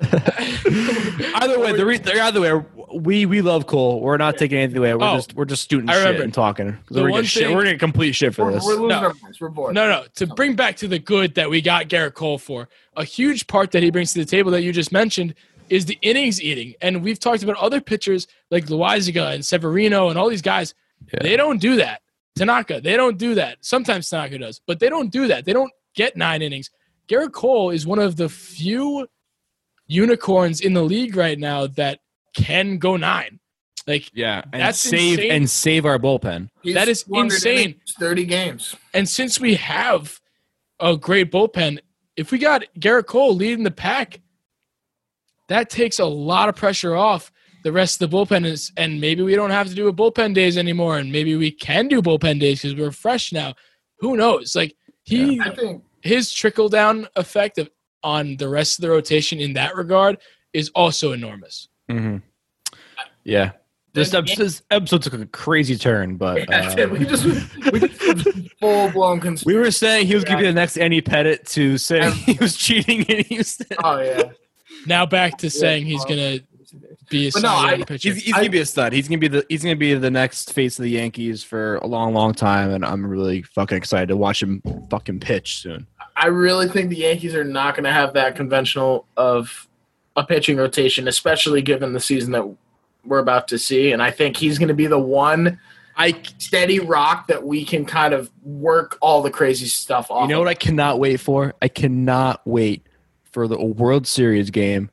Either 0.00 1.58
way, 1.60 1.72
the 1.76 1.84
re- 1.86 1.98
the 1.98 2.20
either 2.20 2.40
way, 2.40 2.64
we 2.94 3.26
we 3.26 3.42
love 3.42 3.66
Cole. 3.66 4.00
We're 4.00 4.16
not 4.16 4.36
taking 4.36 4.58
anything 4.58 4.78
away. 4.78 4.94
We're 4.94 5.04
Oh, 5.08 5.16
just 5.16 5.34
we're 5.34 5.44
just 5.44 5.70
shooting 5.70 5.88
I 5.88 5.94
shit 5.94 6.02
remember. 6.04 6.22
and 6.24 6.34
talking. 6.34 6.72
'Cause 6.72 6.80
The 6.96 7.02
we're, 7.02 7.10
one 7.10 7.24
shit, 7.24 7.44
thing- 7.46 7.56
we're 7.56 7.64
gonna 7.64 7.78
complete 7.78 8.12
shit 8.14 8.34
for 8.34 8.46
We're, 8.46 8.52
this. 8.52 8.64
we're 8.64 8.72
losing 8.74 8.88
No. 8.88 8.94
our 8.98 9.14
minds. 9.22 9.40
We're 9.40 9.48
bored. 9.50 9.74
No, 9.74 9.88
no. 9.88 10.04
To 10.16 10.26
bring 10.26 10.54
back 10.56 10.76
to 10.78 10.88
the 10.88 10.98
good 10.98 11.34
that 11.36 11.48
we 11.50 11.60
got 11.60 11.88
Gerrit 11.88 12.14
Cole 12.14 12.38
for, 12.38 12.68
a 12.96 13.04
huge 13.04 13.46
part 13.46 13.70
that 13.72 13.82
he 13.82 13.90
brings 13.90 14.12
to 14.14 14.18
the 14.20 14.24
table 14.24 14.50
that 14.52 14.62
you 14.62 14.72
just 14.72 14.90
mentioned 14.92 15.34
is 15.70 15.86
the 15.86 15.98
innings 16.02 16.40
eating. 16.42 16.74
And 16.80 17.02
we've 17.02 17.18
talked 17.18 17.42
about 17.42 17.56
other 17.56 17.80
pitchers 17.80 18.26
like 18.50 18.66
Loaisiga 18.66 19.34
and 19.34 19.44
Severino 19.44 20.08
and 20.10 20.18
all 20.18 20.28
these 20.28 20.42
guys. 20.42 20.74
Yeah. 21.12 21.20
They 21.22 21.36
don't 21.36 21.60
do 21.60 21.76
that. 21.76 22.00
Tanaka, 22.36 22.80
they 22.80 22.96
don't 22.96 23.16
do 23.18 23.34
that. 23.36 23.58
Sometimes 23.60 24.08
Tanaka 24.08 24.38
does, 24.38 24.60
but 24.66 24.80
they 24.80 24.88
don't 24.88 25.10
do 25.12 25.28
that. 25.28 25.44
They 25.44 25.52
don't 25.52 25.72
get 25.94 26.16
nine 26.16 26.42
innings. 26.42 26.70
Gerrit 27.08 27.32
Cole 27.32 27.70
is 27.70 27.86
one 27.86 27.98
of 27.98 28.16
the 28.16 28.28
few 28.28 29.06
unicorns 29.86 30.60
in 30.60 30.72
the 30.74 30.82
league 30.82 31.16
right 31.16 31.38
now 31.38 31.66
that 31.68 32.00
can 32.36 32.78
go 32.78 32.96
nine. 32.96 33.38
Like, 33.86 34.10
Yeah, 34.14 34.42
and 34.52 34.62
That's 34.62 34.80
save 34.80 35.18
insane. 35.18 35.30
and 35.32 35.50
save 35.50 35.84
our 35.84 35.98
bullpen. 35.98 36.48
He's 36.62 36.74
that 36.74 36.88
is 36.88 37.04
insane. 37.12 37.80
Thirty 37.98 38.24
games. 38.24 38.74
And 38.94 39.06
since 39.08 39.38
we 39.38 39.56
have 39.56 40.18
a 40.80 40.96
great 40.96 41.30
bullpen, 41.30 41.80
if 42.16 42.32
we 42.32 42.38
got 42.38 42.64
Gerrit 42.78 43.06
Cole 43.06 43.34
leading 43.34 43.62
the 43.62 43.70
pack, 43.70 44.20
that 45.48 45.70
takes 45.70 45.98
a 45.98 46.04
lot 46.04 46.48
of 46.48 46.56
pressure 46.56 46.96
off 46.96 47.30
the 47.62 47.72
rest 47.72 48.00
of 48.00 48.10
the 48.10 48.16
bullpen. 48.16 48.44
Is, 48.46 48.72
and 48.76 49.00
maybe 49.00 49.22
we 49.22 49.34
don't 49.34 49.50
have 49.50 49.68
to 49.68 49.74
do 49.74 49.88
a 49.88 49.92
bullpen 49.92 50.34
days 50.34 50.56
anymore. 50.58 50.98
And 50.98 51.10
maybe 51.12 51.36
we 51.36 51.50
can 51.50 51.88
do 51.88 52.02
bullpen 52.02 52.40
days 52.40 52.62
because 52.62 52.78
we're 52.78 52.90
fresh 52.92 53.32
now. 53.32 53.54
Who 53.98 54.16
knows? 54.16 54.54
Like 54.54 54.76
he, 55.02 55.40
I 55.40 55.50
think 55.54 55.82
his 56.02 56.32
trickle 56.32 56.68
down 56.68 57.08
effect 57.16 57.58
of, 57.58 57.70
on 58.02 58.36
the 58.36 58.48
rest 58.48 58.78
of 58.78 58.82
the 58.82 58.90
rotation 58.90 59.40
in 59.40 59.54
that 59.54 59.76
regard 59.76 60.18
is 60.52 60.70
also 60.74 61.12
enormous. 61.12 61.68
Mm-hmm. 61.90 62.18
Yeah, 63.24 63.52
this 63.94 64.10
Then- 64.10 64.24
episode, 64.24 64.44
this 64.44 64.62
episode 64.70 65.02
took 65.02 65.14
a 65.14 65.26
crazy 65.26 65.76
turn, 65.76 66.16
but 66.16 66.52
uh, 66.52 66.74
it. 66.76 66.90
We 66.90 67.06
just 67.06 67.24
we 67.72 67.80
just 67.80 68.50
full 68.60 68.90
blown 68.90 69.20
conspiracy. 69.20 69.46
we 69.46 69.58
were 69.58 69.70
saying 69.70 70.06
he 70.06 70.14
was 70.14 70.24
gonna 70.24 70.40
be 70.40 70.46
the 70.46 70.52
next 70.52 70.76
Andy 70.76 71.00
Pettitte 71.00 71.48
to 71.52 71.78
say 71.78 72.10
he 72.26 72.36
was 72.40 72.56
cheating 72.56 73.02
in 73.02 73.24
Houston. 73.26 73.66
Oh 73.82 74.00
yeah. 74.00 74.24
Now 74.86 75.06
back 75.06 75.38
to 75.38 75.50
saying 75.50 75.86
he's 75.86 76.04
gonna 76.04 76.40
be 77.10 77.28
a 77.28 77.32
But 77.32 77.42
no, 77.42 77.48
I- 77.50 77.82
pitcher. 77.82 78.12
He's, 78.12 78.22
he's 78.24 78.34
gonna 78.34 78.50
be 78.50 78.58
a 78.60 78.66
stud. 78.66 78.92
He's 78.92 79.08
gonna 79.08 79.18
be 79.18 79.28
the 79.28 79.44
he's 79.48 79.62
gonna 79.62 79.76
be 79.76 79.94
the 79.94 80.10
next 80.10 80.52
face 80.52 80.78
of 80.78 80.82
the 80.84 80.90
Yankees 80.90 81.42
for 81.42 81.76
a 81.76 81.86
long, 81.86 82.12
long 82.14 82.32
time, 82.34 82.70
and 82.72 82.84
I'm 82.84 83.06
really 83.06 83.42
fucking 83.42 83.76
excited 83.76 84.08
to 84.08 84.16
watch 84.16 84.42
him 84.42 84.62
fucking 84.90 85.20
pitch 85.20 85.58
soon. 85.58 85.86
I 86.16 86.26
really 86.28 86.68
think 86.68 86.90
the 86.90 86.96
Yankees 86.96 87.34
are 87.34 87.42
not 87.44 87.74
going 87.74 87.82
to 87.84 87.92
have 87.92 88.12
that 88.14 88.36
conventional 88.36 89.04
of 89.16 89.66
a 90.14 90.24
pitching 90.24 90.56
rotation, 90.56 91.08
especially 91.08 91.60
given 91.60 91.92
the 91.92 91.98
season 91.98 92.30
that 92.32 92.48
we're 93.04 93.18
about 93.18 93.48
to 93.48 93.58
see. 93.58 93.90
And 93.90 94.00
I 94.00 94.12
think 94.12 94.36
he's 94.36 94.56
going 94.56 94.68
to 94.68 94.74
be 94.74 94.86
the 94.86 94.98
one 94.98 95.58
I 95.96 96.14
steady 96.38 96.78
rock 96.78 97.26
that 97.26 97.44
we 97.44 97.64
can 97.64 97.84
kind 97.84 98.14
of 98.14 98.30
work 98.44 98.96
all 99.00 99.22
the 99.22 99.30
crazy 99.30 99.66
stuff 99.66 100.08
off. 100.08 100.22
you 100.22 100.28
know 100.28 100.36
of. 100.40 100.44
what 100.46 100.48
I 100.50 100.54
cannot 100.54 101.00
wait 101.00 101.18
for? 101.18 101.52
I 101.60 101.66
cannot 101.66 102.40
wait 102.44 102.86
for 103.34 103.46
the 103.48 103.62
World 103.62 104.06
Series 104.06 104.48
game, 104.50 104.90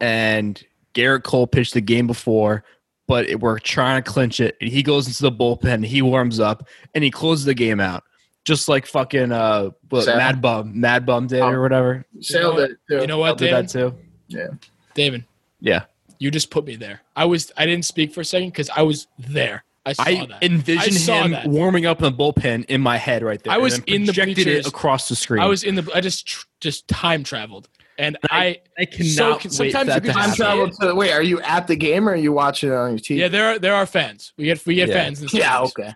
and 0.00 0.62
Gerrit 0.94 1.22
Cole 1.22 1.46
pitched 1.46 1.72
the 1.74 1.80
game 1.80 2.06
before. 2.06 2.64
But 3.06 3.28
it, 3.28 3.40
we're 3.40 3.58
trying 3.58 4.02
to 4.02 4.08
clinch 4.08 4.38
it, 4.40 4.56
and 4.60 4.70
he 4.70 4.82
goes 4.82 5.06
into 5.08 5.22
the 5.22 5.32
bullpen. 5.32 5.84
He 5.84 6.00
warms 6.02 6.38
up, 6.38 6.68
and 6.94 7.02
he 7.02 7.10
closes 7.10 7.44
the 7.44 7.54
game 7.54 7.80
out, 7.80 8.04
just 8.44 8.68
like 8.68 8.86
fucking 8.86 9.32
uh, 9.32 9.70
what, 9.88 10.04
Sam? 10.04 10.18
Mad 10.18 10.40
Bum, 10.42 10.78
Mad 10.80 11.06
Bum 11.06 11.26
did 11.26 11.40
or 11.42 11.60
whatever. 11.60 12.04
Sailed 12.20 12.60
it. 12.60 12.76
Too. 12.88 13.00
You 13.00 13.06
know 13.08 13.18
what, 13.18 13.36
Did 13.38 13.52
that 13.52 13.72
David? 13.72 13.96
too. 14.28 14.58
David, 14.94 15.24
Yeah. 15.60 15.84
you 16.20 16.30
just 16.30 16.50
put 16.50 16.64
me 16.64 16.76
there. 16.76 17.00
I 17.16 17.24
was 17.24 17.50
I 17.56 17.66
didn't 17.66 17.84
speak 17.84 18.12
for 18.14 18.20
a 18.20 18.24
second 18.24 18.50
because 18.50 18.70
I 18.70 18.82
was 18.82 19.08
there. 19.18 19.64
I 19.86 19.92
saw 19.94 20.02
I 20.02 20.26
that. 20.26 20.42
envisioned 20.42 20.94
I 20.96 20.98
saw 20.98 21.22
him 21.24 21.30
that. 21.32 21.46
warming 21.46 21.86
up 21.86 22.02
in 22.02 22.04
the 22.04 22.12
bullpen 22.12 22.66
in 22.66 22.80
my 22.82 22.96
head 22.98 23.22
right 23.22 23.42
there. 23.42 23.52
I 23.52 23.56
and 23.56 23.62
was 23.62 23.76
then 23.76 23.84
in 23.86 24.02
the 24.02 24.12
projected 24.12 24.34
bleachers. 24.44 24.66
it 24.66 24.68
across 24.68 25.08
the 25.08 25.16
screen. 25.16 25.42
I 25.42 25.46
was 25.46 25.64
in 25.64 25.74
the. 25.74 25.90
I 25.94 26.00
just 26.02 26.26
tr- 26.26 26.46
just 26.60 26.86
time 26.86 27.24
traveled, 27.24 27.68
and 27.98 28.18
I. 28.30 28.58
I 28.78 28.84
cannot 28.84 29.08
so- 29.14 29.32
wait 29.32 29.42
sometimes 29.42 29.56
for 29.56 29.64
you 29.64 29.72
that 29.72 29.86
could 29.94 30.02
to 30.02 30.06
just 30.12 30.18
Time 30.18 30.30
see 30.32 30.42
happen. 30.42 30.68
it. 30.68 30.76
travel 30.76 30.88
to 30.90 30.94
wait. 30.94 31.12
Are 31.12 31.22
you 31.22 31.40
at 31.40 31.66
the 31.66 31.76
game 31.76 32.08
or 32.08 32.12
are 32.12 32.16
you 32.16 32.32
watching 32.32 32.68
it 32.70 32.74
on 32.74 32.90
your 32.90 32.98
TV? 32.98 33.16
Yeah, 33.20 33.28
there 33.28 33.46
are 33.54 33.58
there 33.58 33.74
are 33.74 33.86
fans. 33.86 34.32
We 34.36 34.44
get 34.44 34.64
we 34.66 34.74
get 34.74 34.88
Yeah. 34.90 34.94
fans. 34.96 35.22
Yeah. 35.32 35.64
stands. 35.64 35.72
Okay. 35.78 35.94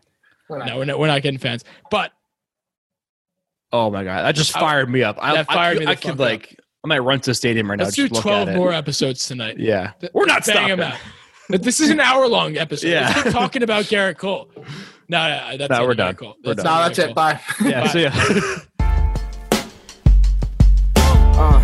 We're 0.48 0.64
No, 0.64 0.78
we're 0.78 0.84
not. 0.86 0.98
We're 0.98 1.06
not 1.08 1.20
getting 1.22 1.38
fans. 1.38 1.62
But 1.90 2.12
Oh 3.72 3.90
my 3.90 4.04
god, 4.04 4.22
that 4.24 4.34
just 4.34 4.56
I- 4.56 4.60
fired 4.60 4.88
me 4.88 5.02
up. 5.02 5.18
I, 5.20 5.34
that 5.34 5.46
fired 5.46 5.76
I, 5.78 5.80
me 5.80 5.86
I 5.86 5.94
the 5.94 6.00
could 6.00 6.10
fuck 6.12 6.18
like, 6.20 6.60
I 6.84 6.88
might 6.88 6.98
run 7.00 7.18
to 7.20 7.30
the 7.30 7.34
stadium 7.34 7.68
right 7.68 7.78
now. 7.78 7.84
let's 7.84 7.96
do 7.96 8.02
just 8.04 8.14
look 8.14 8.22
twelve 8.22 8.48
at 8.48 8.54
it. 8.54 8.58
more 8.58 8.72
episodes 8.72 9.26
tonight. 9.26 9.58
Yeah, 9.58 9.92
we're 10.12 10.26
not 10.26 10.46
bang 10.46 10.70
'em 10.70 10.78
stopping. 10.78 10.94
out. 10.94 10.98
But 11.48 11.62
this 11.62 11.80
is 11.80 11.90
an 11.90 12.00
hour 12.00 12.26
long 12.26 12.56
episode. 12.56 12.88
Yeah. 12.88 13.12
Let's 13.16 13.32
talking 13.32 13.62
about 13.62 13.84
Gerrit 13.84 14.16
Cole. 14.16 14.48
No, 15.08 15.28
no, 15.28 15.56
that's 15.58 15.70
No, 15.70 15.84
it, 15.84 15.86
we're 15.86 15.94
Gerrit 15.94 15.96
done. 15.96 16.14
Cole. 16.16 16.36
We're 16.44 16.54
That's 16.54 16.64
done. 16.64 16.80
No, 16.80 16.86
it, 16.86 16.88
that's 16.88 16.98
Gerrit 16.98 17.10
it. 17.10 17.14
Bye. 17.14 17.40
Yeah, 17.64 17.88
so 17.88 17.98
yeah. 17.98 18.58
Uh. 21.36 21.60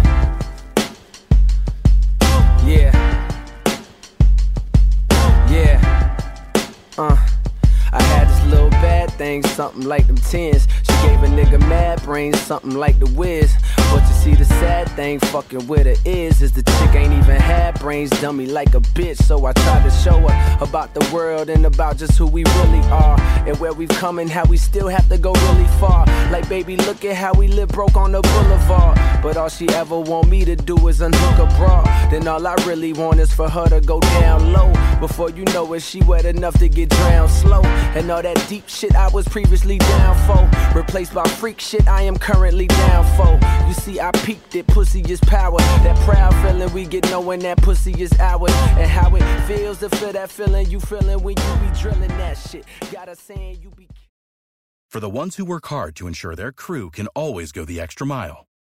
Yeah. 2.66 2.90
Yeah. 5.48 6.16
Uh. 6.98 7.16
I 7.92 8.02
had 8.02 8.28
this 8.28 8.44
little 8.52 8.70
bad 8.70 9.10
thing, 9.12 9.42
something 9.44 9.82
like 9.82 10.06
them 10.08 10.16
tens. 10.16 10.66
She 10.82 10.92
gave 11.06 11.22
a 11.22 11.26
nigga 11.26 11.58
mad 11.60 12.02
brains, 12.02 12.38
something 12.40 12.72
like 12.72 12.98
the 12.98 13.06
whiz. 13.06 13.52
But 13.90 14.02
you 14.06 14.14
see, 14.14 14.34
the 14.34 14.44
sad 14.44 14.88
thing 14.90 15.18
fucking 15.18 15.66
with 15.66 15.86
her 15.86 15.96
is, 16.04 16.42
is 16.42 16.52
the 16.52 16.62
chick 16.62 16.94
ain't 16.94 17.12
even 17.12 17.40
had 17.40 17.78
brains, 17.80 18.10
dummy 18.20 18.46
like 18.46 18.74
a 18.74 18.80
bitch. 18.80 19.16
So 19.16 19.46
I 19.46 19.52
tried 19.52 19.82
to 19.82 19.90
show 19.90 20.18
her 20.20 20.58
about 20.60 20.94
the 20.94 21.04
world 21.12 21.50
and 21.50 21.66
about 21.66 21.96
just 21.96 22.16
who 22.16 22.26
we 22.26 22.44
really 22.44 22.80
are. 22.90 23.20
And 23.46 23.58
where 23.58 23.72
we've 23.72 23.88
come 23.88 24.20
and 24.20 24.30
how 24.30 24.44
we 24.44 24.56
still 24.56 24.88
have 24.88 25.08
to 25.08 25.18
go 25.18 25.32
really 25.32 25.66
far. 25.80 26.06
Like, 26.30 26.48
baby, 26.48 26.76
look 26.76 27.04
at 27.04 27.16
how 27.16 27.32
we 27.34 27.48
live 27.48 27.70
broke 27.70 27.96
on 27.96 28.12
the 28.12 28.20
boulevard. 28.20 28.96
But 29.22 29.29
all 29.40 29.48
she 29.48 29.66
ever 29.70 29.98
want 29.98 30.28
me 30.28 30.44
to 30.44 30.54
do 30.54 30.76
is 30.88 31.00
unhook 31.00 31.38
a 31.38 31.56
bra. 31.56 31.82
Then 32.10 32.28
all 32.28 32.46
I 32.46 32.54
really 32.66 32.92
want 32.92 33.20
is 33.20 33.32
for 33.32 33.48
her 33.48 33.66
to 33.70 33.80
go 33.80 33.98
down 33.98 34.52
low. 34.52 34.70
Before 35.00 35.30
you 35.30 35.44
know 35.46 35.72
it, 35.72 35.80
she 35.80 36.02
wet 36.02 36.26
enough 36.26 36.58
to 36.58 36.68
get 36.68 36.90
drowned 36.90 37.30
slow. 37.30 37.62
And 37.96 38.10
all 38.10 38.22
that 38.22 38.44
deep 38.48 38.68
shit 38.68 38.94
I 38.94 39.08
was 39.08 39.26
previously 39.26 39.78
down 39.78 40.14
for. 40.26 40.78
Replaced 40.78 41.14
by 41.14 41.24
freak 41.24 41.58
shit 41.58 41.88
I 41.88 42.02
am 42.02 42.18
currently 42.18 42.66
down 42.66 43.04
for. 43.16 43.32
You 43.66 43.72
see, 43.72 43.98
I 43.98 44.10
peaked 44.26 44.54
it, 44.56 44.66
pussy 44.66 45.00
is 45.08 45.20
power. 45.20 45.58
That 45.84 45.96
proud 46.00 46.34
feeling 46.42 46.72
we 46.74 46.84
get 46.84 47.10
knowing 47.10 47.40
that 47.40 47.62
pussy 47.62 47.94
is 48.00 48.12
ours. 48.20 48.52
And 48.76 48.90
how 48.90 49.14
it 49.16 49.24
feels 49.46 49.78
to 49.78 49.88
feel 49.88 50.12
that 50.12 50.30
feeling 50.30 50.70
you 50.70 50.80
feeling 50.80 51.22
when 51.22 51.36
you 51.36 51.54
be 51.66 51.78
drilling 51.78 52.14
that 52.18 52.36
shit. 52.36 52.66
Got 52.92 53.08
her 53.08 53.14
saying 53.14 53.60
you 53.62 53.70
be. 53.70 53.88
For 54.90 54.98
the 54.98 55.08
ones 55.08 55.36
who 55.36 55.44
work 55.44 55.66
hard 55.68 55.94
to 55.96 56.08
ensure 56.08 56.34
their 56.34 56.50
crew 56.50 56.90
can 56.90 57.06
always 57.14 57.52
go 57.52 57.64
the 57.64 57.80
extra 57.80 58.04
mile, 58.04 58.46